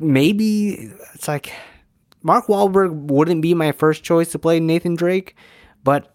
maybe 0.00 0.90
it's 1.14 1.28
like 1.28 1.52
Mark 2.22 2.46
Wahlberg 2.46 2.92
wouldn't 2.92 3.42
be 3.42 3.54
my 3.54 3.70
first 3.70 4.02
choice 4.02 4.32
to 4.32 4.38
play 4.38 4.58
Nathan 4.58 4.96
Drake, 4.96 5.36
but 5.84 6.12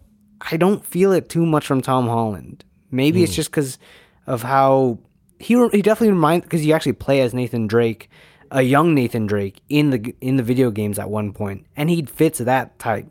I 0.50 0.56
don't 0.56 0.84
feel 0.84 1.12
it 1.12 1.28
too 1.28 1.46
much 1.46 1.66
from 1.66 1.80
Tom 1.80 2.06
Holland. 2.06 2.64
Maybe 2.90 3.22
it's 3.22 3.34
just 3.34 3.50
because 3.50 3.78
of 4.26 4.42
how 4.42 4.98
he 5.38 5.54
he 5.72 5.82
definitely 5.82 6.10
reminds 6.10 6.44
because 6.44 6.64
you 6.64 6.72
actually 6.74 6.92
play 6.92 7.20
as 7.20 7.34
Nathan 7.34 7.66
Drake, 7.66 8.08
a 8.50 8.62
young 8.62 8.94
Nathan 8.94 9.26
Drake 9.26 9.60
in 9.68 9.90
the 9.90 10.14
in 10.20 10.36
the 10.36 10.42
video 10.42 10.70
games 10.70 10.98
at 10.98 11.10
one 11.10 11.32
point, 11.32 11.66
and 11.76 11.90
he 11.90 12.02
fits 12.04 12.38
that 12.38 12.78
type. 12.78 13.06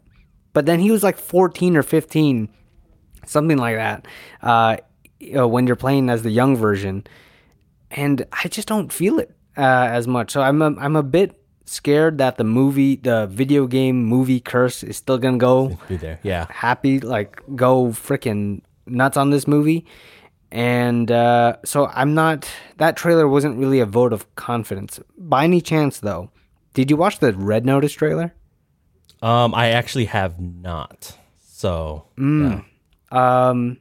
But 0.53 0.65
then 0.65 0.79
he 0.79 0.91
was 0.91 1.03
like 1.03 1.17
14 1.17 1.75
or 1.75 1.83
15, 1.83 2.47
something 3.25 3.57
like 3.57 3.75
that, 3.75 4.07
uh, 4.41 4.77
know, 5.19 5.47
when 5.47 5.65
you're 5.65 5.75
playing 5.75 6.09
as 6.09 6.21
the 6.21 6.29
young 6.29 6.55
version, 6.55 7.05
and 7.91 8.25
I 8.31 8.47
just 8.47 8.67
don't 8.67 8.93
feel 8.93 9.19
it 9.19 9.35
uh, 9.57 9.61
as 9.91 10.07
much. 10.07 10.31
So 10.31 10.41
I'm 10.41 10.61
a, 10.61 10.75
I'm 10.79 10.95
a 10.95 11.03
bit 11.03 11.42
scared 11.65 12.17
that 12.17 12.37
the 12.37 12.43
movie, 12.43 12.95
the 12.97 13.27
video 13.27 13.67
game 13.67 14.03
movie 14.05 14.39
curse 14.39 14.83
is 14.83 14.97
still 14.97 15.17
gonna 15.17 15.37
go 15.37 15.77
Be 15.87 15.97
there, 15.97 16.19
yeah. 16.23 16.47
happy, 16.49 16.99
like 16.99 17.41
go 17.55 17.87
freaking 17.87 18.61
nuts 18.85 19.17
on 19.17 19.29
this 19.29 19.47
movie. 19.47 19.85
And 20.51 21.09
uh, 21.09 21.57
so 21.65 21.87
I'm 21.87 22.13
not. 22.13 22.47
That 22.77 22.95
trailer 22.95 23.27
wasn't 23.27 23.57
really 23.57 23.79
a 23.79 23.87
vote 23.87 24.13
of 24.13 24.33
confidence. 24.35 24.99
By 25.17 25.45
any 25.45 25.61
chance, 25.61 25.99
though, 25.99 26.29
did 26.75 26.91
you 26.91 26.97
watch 26.97 27.17
the 27.19 27.33
Red 27.33 27.65
Notice 27.65 27.93
trailer? 27.93 28.35
Um, 29.23 29.55
I 29.55 29.69
actually 29.69 30.05
have 30.05 30.39
not. 30.39 31.17
So, 31.43 32.05
yeah. 32.19 32.61
Um, 33.11 33.77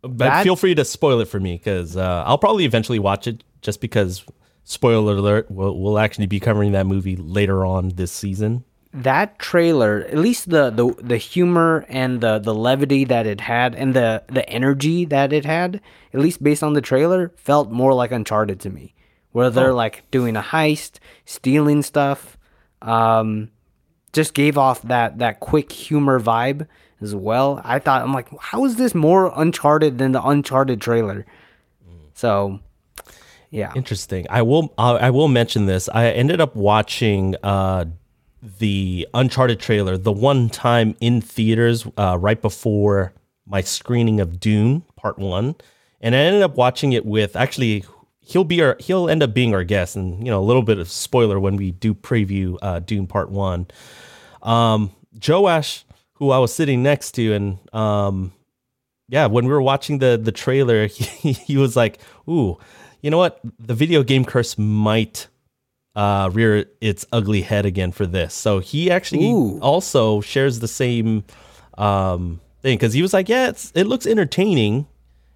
but 0.00 0.18
That- 0.18 0.44
feel 0.44 0.56
free 0.56 0.74
to 0.74 0.84
spoil 0.86 1.20
it 1.20 1.28
for 1.28 1.40
me 1.40 1.56
because 1.58 1.96
uh, 1.98 2.24
I'll 2.26 2.38
probably 2.38 2.64
eventually 2.64 2.98
watch 2.98 3.26
it. 3.26 3.42
Just 3.60 3.80
because, 3.82 4.24
spoiler 4.64 5.16
alert, 5.16 5.50
we'll, 5.50 5.78
we'll 5.78 5.98
actually 5.98 6.26
be 6.26 6.40
covering 6.40 6.72
that 6.72 6.86
movie 6.86 7.16
later 7.16 7.64
on 7.64 7.90
this 7.90 8.12
season. 8.12 8.64
that 8.92 9.38
trailer, 9.40 10.06
at 10.08 10.18
least 10.18 10.50
the, 10.50 10.70
the 10.70 10.94
the 11.02 11.16
humor 11.16 11.84
and 11.88 12.20
the 12.20 12.38
the 12.38 12.54
levity 12.54 13.04
that 13.04 13.26
it 13.26 13.40
had, 13.40 13.74
and 13.74 13.92
the 13.94 14.22
the 14.28 14.48
energy 14.48 15.04
that 15.04 15.32
it 15.32 15.44
had, 15.44 15.80
at 16.12 16.20
least 16.20 16.42
based 16.42 16.62
on 16.62 16.74
the 16.74 16.80
trailer, 16.80 17.32
felt 17.36 17.70
more 17.70 17.92
like 17.92 18.12
Uncharted 18.12 18.60
to 18.60 18.70
me, 18.70 18.94
where 19.32 19.50
they're 19.50 19.74
like 19.74 20.08
doing 20.12 20.36
a 20.36 20.42
heist, 20.42 20.98
stealing 21.24 21.82
stuff. 21.82 22.38
Um, 22.82 23.50
just 24.12 24.32
gave 24.32 24.56
off 24.56 24.80
that 24.82 25.18
that 25.18 25.40
quick 25.40 25.72
humor 25.72 26.20
vibe 26.20 26.68
as 27.00 27.16
well. 27.16 27.60
I 27.64 27.80
thought 27.80 28.02
I'm 28.02 28.14
like, 28.14 28.28
how 28.38 28.64
is 28.64 28.76
this 28.76 28.94
more 28.94 29.32
Uncharted 29.34 29.98
than 29.98 30.12
the 30.12 30.22
Uncharted 30.24 30.80
trailer? 30.80 31.26
So, 32.14 32.60
yeah, 33.54 33.72
Interesting. 33.76 34.26
I 34.30 34.42
will. 34.42 34.74
Uh, 34.76 34.98
I 35.00 35.10
will 35.10 35.28
mention 35.28 35.66
this. 35.66 35.88
I 35.88 36.10
ended 36.10 36.40
up 36.40 36.56
watching 36.56 37.36
uh, 37.44 37.84
the 38.42 39.06
Uncharted 39.14 39.60
trailer 39.60 39.96
the 39.96 40.10
one 40.10 40.50
time 40.50 40.96
in 41.00 41.20
theaters 41.20 41.86
uh, 41.96 42.18
right 42.20 42.42
before 42.42 43.12
my 43.46 43.60
screening 43.60 44.18
of 44.18 44.40
Dune 44.40 44.82
Part 44.96 45.20
One, 45.20 45.54
and 46.00 46.16
I 46.16 46.18
ended 46.18 46.42
up 46.42 46.56
watching 46.56 46.94
it 46.94 47.06
with 47.06 47.36
actually. 47.36 47.84
He'll 48.18 48.42
be 48.42 48.60
our. 48.60 48.76
He'll 48.80 49.08
end 49.08 49.22
up 49.22 49.32
being 49.32 49.54
our 49.54 49.62
guest, 49.62 49.94
and 49.94 50.18
you 50.18 50.32
know 50.32 50.40
a 50.40 50.42
little 50.42 50.62
bit 50.62 50.80
of 50.80 50.90
spoiler 50.90 51.38
when 51.38 51.54
we 51.54 51.70
do 51.70 51.94
preview 51.94 52.58
uh, 52.60 52.80
Dune 52.80 53.06
Part 53.06 53.30
One. 53.30 53.68
Um, 54.42 54.90
Joash, 55.24 55.84
who 56.14 56.32
I 56.32 56.38
was 56.38 56.52
sitting 56.52 56.82
next 56.82 57.12
to, 57.12 57.32
and 57.32 57.58
um, 57.72 58.32
yeah, 59.14 59.26
when 59.26 59.44
we 59.44 59.52
were 59.52 59.62
watching 59.62 59.98
the 59.98 60.20
the 60.20 60.32
trailer, 60.32 60.86
he, 60.88 61.32
he 61.32 61.56
was 61.56 61.76
like, 61.76 62.00
"Ooh, 62.28 62.58
you 63.00 63.10
know 63.12 63.18
what? 63.18 63.38
The 63.60 63.72
video 63.72 64.02
game 64.02 64.24
curse 64.24 64.58
might 64.58 65.28
uh, 65.94 66.30
rear 66.32 66.66
its 66.80 67.06
ugly 67.12 67.42
head 67.42 67.64
again 67.64 67.92
for 67.92 68.06
this." 68.06 68.34
So 68.34 68.58
he 68.58 68.90
actually 68.90 69.30
Ooh. 69.30 69.60
also 69.60 70.20
shares 70.20 70.58
the 70.58 70.66
same 70.66 71.22
um, 71.78 72.40
thing 72.60 72.76
because 72.76 72.92
he 72.92 73.02
was 73.02 73.12
like, 73.12 73.28
"Yeah, 73.28 73.50
it's, 73.50 73.70
it 73.76 73.84
looks 73.84 74.04
entertaining." 74.04 74.88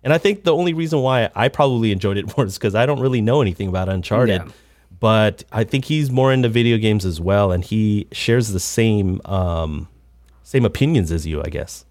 And 0.02 0.12
I 0.12 0.18
think 0.18 0.42
the 0.42 0.54
only 0.54 0.74
reason 0.74 1.00
why 1.00 1.30
I 1.36 1.46
probably 1.46 1.92
enjoyed 1.92 2.16
it 2.16 2.26
more 2.36 2.46
is 2.46 2.58
because 2.58 2.74
I 2.74 2.84
don't 2.84 2.98
really 2.98 3.20
know 3.20 3.40
anything 3.42 3.68
about 3.68 3.88
Uncharted. 3.88 4.42
Yeah. 4.44 4.52
But 4.98 5.44
I 5.52 5.62
think 5.62 5.84
he's 5.84 6.10
more 6.10 6.32
into 6.32 6.48
video 6.48 6.78
games 6.78 7.04
as 7.04 7.20
well, 7.20 7.52
and 7.52 7.62
he 7.62 8.08
shares 8.10 8.48
the 8.48 8.58
same 8.58 9.20
um, 9.24 9.86
same 10.42 10.64
opinions 10.64 11.12
as 11.12 11.28
you, 11.28 11.40
I 11.44 11.48
guess. 11.48 11.84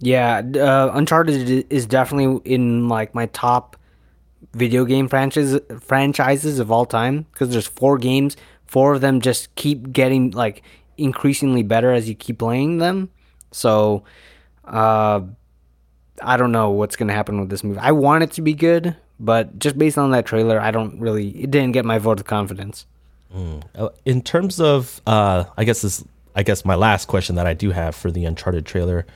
Yeah, 0.00 0.42
uh, 0.56 0.90
Uncharted 0.94 1.66
is 1.70 1.86
definitely 1.86 2.40
in 2.50 2.88
like 2.88 3.14
my 3.14 3.26
top 3.26 3.76
video 4.52 4.84
game 4.84 5.08
franchises 5.08 5.60
franchises 5.80 6.58
of 6.58 6.70
all 6.70 6.86
time 6.86 7.26
because 7.32 7.50
there's 7.50 7.66
four 7.66 7.98
games. 7.98 8.36
Four 8.66 8.94
of 8.94 9.00
them 9.00 9.20
just 9.20 9.54
keep 9.54 9.92
getting 9.92 10.30
like 10.30 10.62
increasingly 10.96 11.62
better 11.62 11.92
as 11.92 12.08
you 12.08 12.14
keep 12.14 12.38
playing 12.38 12.78
them. 12.78 13.10
So, 13.50 14.04
uh, 14.64 15.20
I 16.22 16.36
don't 16.36 16.52
know 16.52 16.70
what's 16.70 16.96
gonna 16.96 17.12
happen 17.12 17.40
with 17.40 17.50
this 17.50 17.62
movie. 17.62 17.78
I 17.78 17.92
want 17.92 18.24
it 18.24 18.32
to 18.32 18.42
be 18.42 18.54
good, 18.54 18.96
but 19.20 19.58
just 19.58 19.78
based 19.78 19.98
on 19.98 20.10
that 20.12 20.26
trailer, 20.26 20.60
I 20.60 20.70
don't 20.70 20.98
really. 21.00 21.28
It 21.30 21.50
didn't 21.50 21.72
get 21.72 21.84
my 21.84 21.98
vote 21.98 22.18
of 22.20 22.26
confidence. 22.26 22.86
Uh, 23.74 23.88
in 24.04 24.22
terms 24.22 24.60
of, 24.60 25.00
uh, 25.06 25.44
I 25.56 25.64
guess 25.64 25.82
this, 25.82 26.04
I 26.36 26.44
guess 26.44 26.64
my 26.64 26.76
last 26.76 27.08
question 27.08 27.34
that 27.36 27.46
I 27.46 27.52
do 27.52 27.72
have 27.72 27.94
for 27.94 28.10
the 28.10 28.24
Uncharted 28.24 28.64
trailer. 28.64 29.06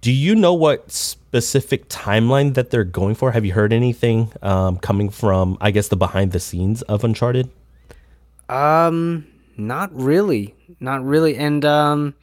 Do 0.00 0.12
you 0.12 0.34
know 0.34 0.54
what 0.54 0.90
specific 0.90 1.88
timeline 1.88 2.54
that 2.54 2.70
they're 2.70 2.84
going 2.84 3.14
for? 3.14 3.32
Have 3.32 3.44
you 3.44 3.52
heard 3.52 3.72
anything 3.72 4.32
um, 4.42 4.78
coming 4.78 5.10
from, 5.10 5.58
I 5.60 5.70
guess, 5.70 5.88
the 5.88 5.96
behind 5.96 6.32
the 6.32 6.40
scenes 6.40 6.82
of 6.82 7.04
Uncharted? 7.04 7.50
Um, 8.48 9.26
not 9.56 9.94
really, 9.94 10.54
not 10.80 11.04
really, 11.04 11.36
and 11.36 11.64
um, 11.64 12.14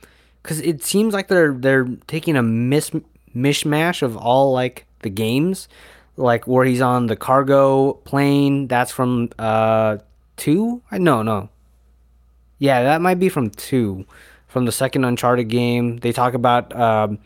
because 0.42 0.60
it 0.62 0.84
seems 0.84 1.14
like 1.14 1.28
they're 1.28 1.54
they're 1.54 1.88
taking 2.08 2.36
a 2.36 2.44
mis 2.44 2.92
mishmash 3.36 4.02
of 4.02 4.18
all 4.18 4.52
like 4.54 4.86
the 5.02 5.10
games, 5.10 5.68
like 6.18 6.48
where 6.48 6.66
he's 6.66 6.82
on 6.82 7.08
the 7.08 7.16
cargo 7.16 7.94
plane. 7.94 8.68
That's 8.68 8.92
from 8.92 9.30
uh 9.40 9.98
two. 10.38 10.82
I 10.92 10.98
no 10.98 11.22
no. 11.24 11.50
Yeah, 12.60 12.84
that 12.84 13.02
might 13.02 13.20
be 13.20 13.30
from 13.30 13.50
two, 13.52 14.06
from 14.48 14.66
the 14.66 14.72
second 14.72 15.06
Uncharted 15.06 15.48
game. 15.48 15.98
They 15.98 16.12
talk 16.12 16.34
about 16.34 16.76
um, 16.76 17.20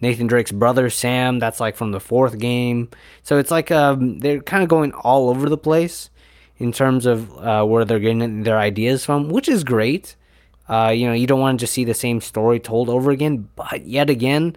Nathan 0.00 0.26
Drake's 0.26 0.52
brother 0.52 0.90
Sam. 0.90 1.38
That's 1.38 1.60
like 1.60 1.76
from 1.76 1.92
the 1.92 2.00
fourth 2.00 2.38
game. 2.38 2.90
So 3.22 3.38
it's 3.38 3.50
like 3.50 3.70
um, 3.70 4.18
they're 4.20 4.40
kind 4.40 4.62
of 4.62 4.68
going 4.68 4.92
all 4.92 5.28
over 5.28 5.48
the 5.48 5.58
place 5.58 6.10
in 6.58 6.72
terms 6.72 7.06
of 7.06 7.36
uh, 7.38 7.64
where 7.64 7.84
they're 7.84 8.00
getting 8.00 8.42
their 8.42 8.58
ideas 8.58 9.04
from, 9.04 9.28
which 9.28 9.48
is 9.48 9.64
great. 9.64 10.16
Uh, 10.68 10.92
you 10.94 11.06
know, 11.06 11.12
you 11.14 11.26
don't 11.26 11.40
want 11.40 11.58
to 11.58 11.62
just 11.62 11.72
see 11.72 11.84
the 11.84 11.94
same 11.94 12.20
story 12.20 12.60
told 12.60 12.88
over 12.88 13.10
again, 13.10 13.48
but 13.56 13.86
yet 13.86 14.10
again, 14.10 14.54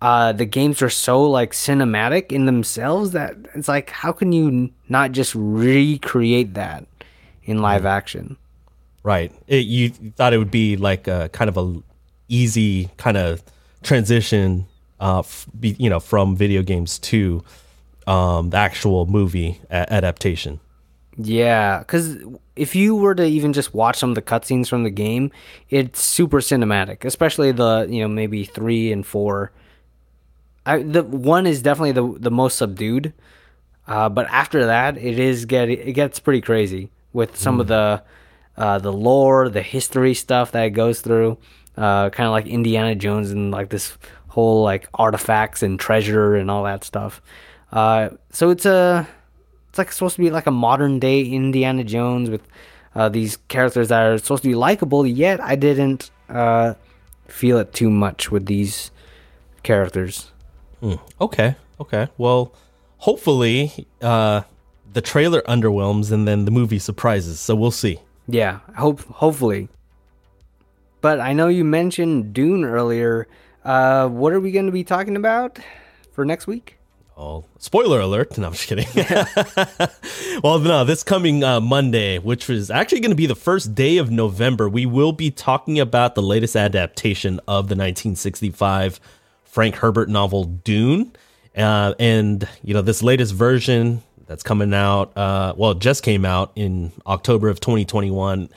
uh, 0.00 0.32
the 0.32 0.46
games 0.46 0.80
are 0.80 0.88
so 0.88 1.22
like 1.22 1.52
cinematic 1.52 2.32
in 2.32 2.46
themselves 2.46 3.10
that 3.10 3.36
it's 3.54 3.68
like, 3.68 3.90
how 3.90 4.12
can 4.12 4.32
you 4.32 4.70
not 4.88 5.12
just 5.12 5.34
recreate 5.34 6.54
that 6.54 6.86
in 7.44 7.60
live 7.60 7.84
action? 7.84 8.36
Right. 9.02 9.32
It, 9.46 9.66
you 9.66 9.90
thought 9.90 10.32
it 10.32 10.38
would 10.38 10.50
be 10.50 10.76
like 10.76 11.06
a 11.08 11.28
kind 11.32 11.48
of 11.48 11.58
a 11.58 11.82
easy 12.28 12.88
kind 12.96 13.16
of 13.16 13.42
transition, 13.82 14.66
uh, 15.00 15.20
f- 15.20 15.46
be, 15.58 15.76
you 15.78 15.90
know, 15.90 16.00
from 16.00 16.36
video 16.36 16.62
games 16.62 16.98
to 16.98 17.42
um, 18.06 18.50
the 18.50 18.56
actual 18.56 19.06
movie 19.06 19.60
a- 19.70 19.92
adaptation. 19.92 20.60
Yeah, 21.16 21.80
because 21.80 22.18
if 22.56 22.74
you 22.74 22.94
were 22.96 23.14
to 23.14 23.24
even 23.24 23.52
just 23.52 23.74
watch 23.74 23.98
some 23.98 24.10
of 24.10 24.14
the 24.14 24.22
cutscenes 24.22 24.68
from 24.68 24.84
the 24.84 24.90
game, 24.90 25.32
it's 25.68 26.02
super 26.02 26.40
cinematic, 26.40 27.04
especially 27.04 27.52
the 27.52 27.86
you 27.90 28.00
know 28.00 28.08
maybe 28.08 28.44
three 28.44 28.92
and 28.92 29.04
four. 29.04 29.52
I, 30.64 30.82
the 30.82 31.02
one 31.02 31.46
is 31.46 31.62
definitely 31.62 31.92
the 31.92 32.18
the 32.18 32.30
most 32.30 32.56
subdued, 32.58 33.12
uh, 33.86 34.08
but 34.08 34.26
after 34.28 34.66
that, 34.66 34.96
it 34.96 35.18
is 35.18 35.46
get 35.46 35.68
it 35.68 35.92
gets 35.92 36.20
pretty 36.20 36.40
crazy 36.40 36.90
with 37.12 37.36
some 37.36 37.60
of 37.60 37.66
the 37.66 38.02
uh, 38.56 38.78
the 38.78 38.92
lore, 38.92 39.48
the 39.48 39.62
history 39.62 40.14
stuff 40.14 40.52
that 40.52 40.64
it 40.64 40.70
goes 40.70 41.00
through, 41.00 41.38
uh, 41.76 42.10
kind 42.10 42.26
of 42.26 42.32
like 42.32 42.46
Indiana 42.46 42.94
Jones 42.94 43.30
and 43.30 43.50
like 43.50 43.70
this 43.70 43.96
whole 44.30 44.62
like 44.62 44.88
artifacts 44.94 45.62
and 45.62 45.78
treasure 45.78 46.34
and 46.34 46.50
all 46.50 46.64
that 46.64 46.84
stuff. 46.84 47.20
Uh, 47.72 48.10
so 48.30 48.50
it's 48.50 48.64
a 48.64 49.06
it's 49.68 49.78
like 49.78 49.92
supposed 49.92 50.16
to 50.16 50.22
be 50.22 50.30
like 50.30 50.46
a 50.46 50.52
modern 50.52 50.98
day 50.98 51.22
Indiana 51.22 51.84
Jones 51.84 52.30
with 52.30 52.42
uh, 52.94 53.08
these 53.08 53.36
characters 53.48 53.88
that 53.88 54.02
are 54.02 54.18
supposed 54.18 54.42
to 54.42 54.48
be 54.48 54.54
likable. 54.54 55.06
Yet 55.06 55.40
I 55.40 55.56
didn't 55.56 56.10
uh, 56.28 56.74
feel 57.28 57.58
it 57.58 57.72
too 57.72 57.90
much 57.90 58.30
with 58.30 58.46
these 58.46 58.90
characters. 59.62 60.32
Okay. 61.20 61.56
Okay. 61.80 62.08
Well, 62.18 62.52
hopefully, 62.98 63.86
uh, 64.00 64.42
the 64.92 65.00
trailer 65.00 65.42
underwhelms 65.42 66.10
and 66.10 66.26
then 66.26 66.44
the 66.44 66.50
movie 66.50 66.78
surprises. 66.78 67.40
So 67.40 67.54
we'll 67.54 67.70
see. 67.70 68.00
Yeah, 68.28 68.60
hope 68.76 69.00
hopefully. 69.06 69.68
But 71.00 71.20
I 71.20 71.32
know 71.32 71.48
you 71.48 71.64
mentioned 71.64 72.32
Dune 72.32 72.64
earlier. 72.64 73.26
Uh, 73.64 74.08
what 74.08 74.32
are 74.32 74.40
we 74.40 74.52
going 74.52 74.66
to 74.66 74.72
be 74.72 74.84
talking 74.84 75.16
about 75.16 75.58
for 76.12 76.24
next 76.24 76.46
week? 76.46 76.76
Oh, 77.16 77.44
spoiler 77.58 78.00
alert. 78.00 78.38
No, 78.38 78.46
I'm 78.46 78.54
just 78.54 78.66
kidding. 78.66 78.86
well, 80.42 80.58
no, 80.58 80.84
this 80.84 81.02
coming 81.02 81.44
uh, 81.44 81.60
Monday, 81.60 82.18
which 82.18 82.48
is 82.48 82.70
actually 82.70 83.00
going 83.00 83.10
to 83.10 83.16
be 83.16 83.26
the 83.26 83.34
first 83.34 83.74
day 83.74 83.98
of 83.98 84.10
November, 84.10 84.70
we 84.70 84.86
will 84.86 85.12
be 85.12 85.30
talking 85.30 85.78
about 85.78 86.14
the 86.14 86.22
latest 86.22 86.56
adaptation 86.56 87.38
of 87.40 87.68
the 87.68 87.74
1965 87.74 88.98
Frank 89.44 89.74
Herbert 89.74 90.08
novel 90.08 90.44
Dune. 90.44 91.12
Uh, 91.54 91.92
and, 91.98 92.48
you 92.62 92.72
know, 92.72 92.80
this 92.80 93.02
latest 93.02 93.34
version 93.34 94.02
that's 94.26 94.42
coming 94.42 94.72
out, 94.72 95.14
uh, 95.14 95.52
well, 95.58 95.74
just 95.74 96.02
came 96.02 96.24
out 96.24 96.52
in 96.56 96.90
October 97.06 97.50
of 97.50 97.60
2021, 97.60 98.48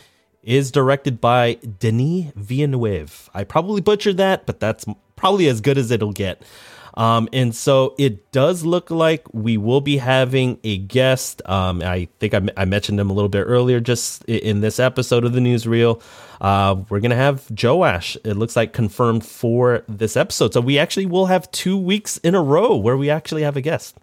is 0.43 0.71
directed 0.71 1.19
by 1.19 1.55
Denis 1.55 2.31
Villeneuve. 2.35 3.29
I 3.33 3.43
probably 3.43 3.81
butchered 3.81 4.17
that, 4.17 4.45
but 4.45 4.59
that's 4.59 4.85
probably 5.15 5.47
as 5.47 5.61
good 5.61 5.77
as 5.77 5.89
it'll 5.91 6.11
get. 6.11 6.43
Um, 6.95 7.27
and 7.33 7.55
so 7.55 7.95
it 7.97 8.31
does 8.31 8.63
look 8.63 8.91
like 8.91 9.25
we 9.33 9.57
will 9.57 9.81
be 9.81 9.97
having 9.97 10.59
a 10.63 10.77
guest. 10.77 11.41
Um, 11.45 11.81
I 11.81 12.07
think 12.19 12.33
I, 12.33 12.41
I 12.55 12.65
mentioned 12.65 12.99
him 12.99 13.09
a 13.09 13.13
little 13.13 13.29
bit 13.29 13.43
earlier, 13.43 13.79
just 13.79 14.23
in 14.25 14.61
this 14.61 14.79
episode 14.79 15.25
of 15.25 15.33
the 15.33 15.39
newsreel. 15.39 16.01
Uh, 16.39 16.75
we're 16.89 16.99
gonna 16.99 17.15
have 17.15 17.49
Joash. 17.49 18.17
It 18.23 18.35
looks 18.35 18.55
like 18.55 18.73
confirmed 18.73 19.25
for 19.25 19.83
this 19.87 20.15
episode. 20.15 20.53
So 20.53 20.61
we 20.61 20.77
actually 20.77 21.05
will 21.07 21.27
have 21.27 21.49
two 21.51 21.77
weeks 21.77 22.17
in 22.17 22.35
a 22.35 22.43
row 22.43 22.75
where 22.75 22.97
we 22.97 23.09
actually 23.09 23.43
have 23.43 23.57
a 23.57 23.61
guest. 23.61 23.97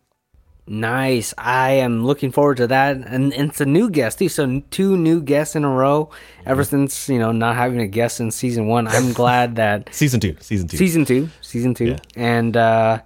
Nice. 0.72 1.34
I 1.36 1.72
am 1.72 2.06
looking 2.06 2.30
forward 2.30 2.58
to 2.58 2.68
that. 2.68 2.96
And 2.96 3.32
it's 3.32 3.60
a 3.60 3.66
new 3.66 3.90
guest 3.90 4.20
too. 4.20 4.28
So 4.28 4.62
two 4.70 4.96
new 4.96 5.20
guests 5.20 5.56
in 5.56 5.64
a 5.64 5.68
row. 5.68 6.10
Ever 6.46 6.62
since, 6.62 7.08
you 7.08 7.18
know, 7.18 7.32
not 7.32 7.56
having 7.56 7.80
a 7.80 7.88
guest 7.88 8.20
in 8.20 8.30
season 8.30 8.68
one. 8.68 8.86
I'm 8.86 9.12
glad 9.22 9.56
that 9.56 9.92
Season 9.92 10.20
two. 10.20 10.36
Season 10.38 10.68
two. 10.68 10.76
season 10.76 11.04
two. 11.04 11.28
Season 11.40 11.74
two. 11.74 11.86
Yeah. 11.86 11.98
And 12.14 12.56
uh 12.56 13.00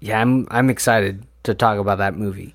yeah, 0.00 0.18
I'm 0.18 0.48
I'm 0.50 0.70
excited 0.70 1.26
to 1.42 1.52
talk 1.52 1.78
about 1.78 1.98
that 1.98 2.16
movie. 2.16 2.54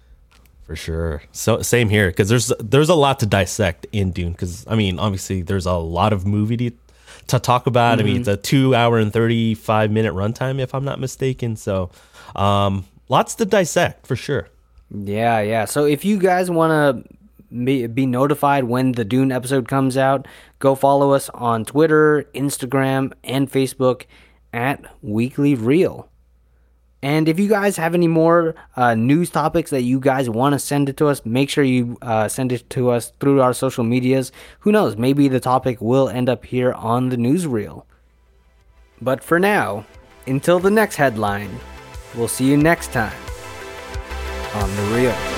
For 0.63 0.75
sure. 0.75 1.21
So 1.31 1.61
same 1.61 1.87
here 1.87 2.07
because 2.07 2.27
there's 2.27 2.51
there's 2.59 2.89
a 2.89 2.95
lot 2.95 3.19
to 3.19 3.27
dissect 3.27 3.85
in 3.91 4.09
Dune 4.09 4.31
because 4.31 4.65
I 4.67 4.75
mean 4.75 4.97
obviously 4.97 5.43
there's 5.43 5.67
a 5.67 5.73
lot 5.73 6.11
of 6.11 6.25
movie 6.25 6.57
to, 6.57 6.71
to 7.27 7.39
talk 7.39 7.67
about. 7.67 7.99
I 7.99 8.03
mean 8.03 8.21
it's 8.21 8.27
a 8.27 8.35
two 8.35 8.73
hour 8.73 8.97
and 8.97 9.13
thirty 9.13 9.53
five 9.53 9.91
minute 9.91 10.15
runtime 10.15 10.59
if 10.59 10.73
I'm 10.73 10.85
not 10.85 10.99
mistaken. 10.99 11.55
So 11.55 11.91
um, 12.35 12.83
lots 13.09 13.35
to 13.35 13.45
dissect 13.45 14.07
for 14.07 14.15
sure. 14.15 14.49
Yeah, 14.89 15.41
yeah. 15.41 15.65
So 15.65 15.85
if 15.85 16.05
you 16.05 16.17
guys 16.17 16.49
want 16.49 16.71
to 16.71 17.15
be, 17.51 17.87
be 17.87 18.05
notified 18.05 18.65
when 18.65 18.93
the 18.93 19.05
Dune 19.05 19.31
episode 19.31 19.67
comes 19.67 19.97
out, 19.97 20.27
go 20.59 20.75
follow 20.75 21.11
us 21.11 21.29
on 21.29 21.65
Twitter, 21.65 22.25
Instagram, 22.33 23.13
and 23.23 23.51
Facebook 23.51 24.03
at 24.53 24.85
Weekly 25.01 25.55
Reel. 25.55 26.09
And 27.01 27.29
if 27.29 27.39
you 27.39 27.47
guys 27.47 27.77
have 27.77 27.93
any 27.93 28.07
more 28.07 28.55
uh, 28.75 28.95
news 28.95 29.29
topics 29.29 29.69
that 29.69 29.83
you 29.83 29.99
guys 29.99 30.29
want 30.29 30.53
to 30.53 30.59
send 30.59 30.89
it 30.89 30.97
to 30.97 31.07
us, 31.07 31.23
make 31.25 31.49
sure 31.49 31.63
you 31.63 31.97
uh, 32.01 32.27
send 32.27 32.51
it 32.51 32.67
to 32.71 32.89
us 32.89 33.13
through 33.19 33.39
our 33.41 33.53
social 33.53 33.83
medias. 33.83 34.31
Who 34.61 34.71
knows? 34.71 34.97
Maybe 34.97 35.27
the 35.27 35.39
topic 35.39 35.79
will 35.79 36.09
end 36.09 36.27
up 36.27 36.45
here 36.45 36.73
on 36.73 37.09
the 37.09 37.17
newsreel. 37.17 37.83
But 38.99 39.23
for 39.23 39.39
now, 39.39 39.85
until 40.25 40.59
the 40.59 40.71
next 40.71 40.95
headline, 40.95 41.59
we'll 42.15 42.27
see 42.27 42.45
you 42.45 42.57
next 42.57 42.91
time 42.91 43.15
on 44.55 44.75
The 44.75 44.95
Reel. 44.95 45.36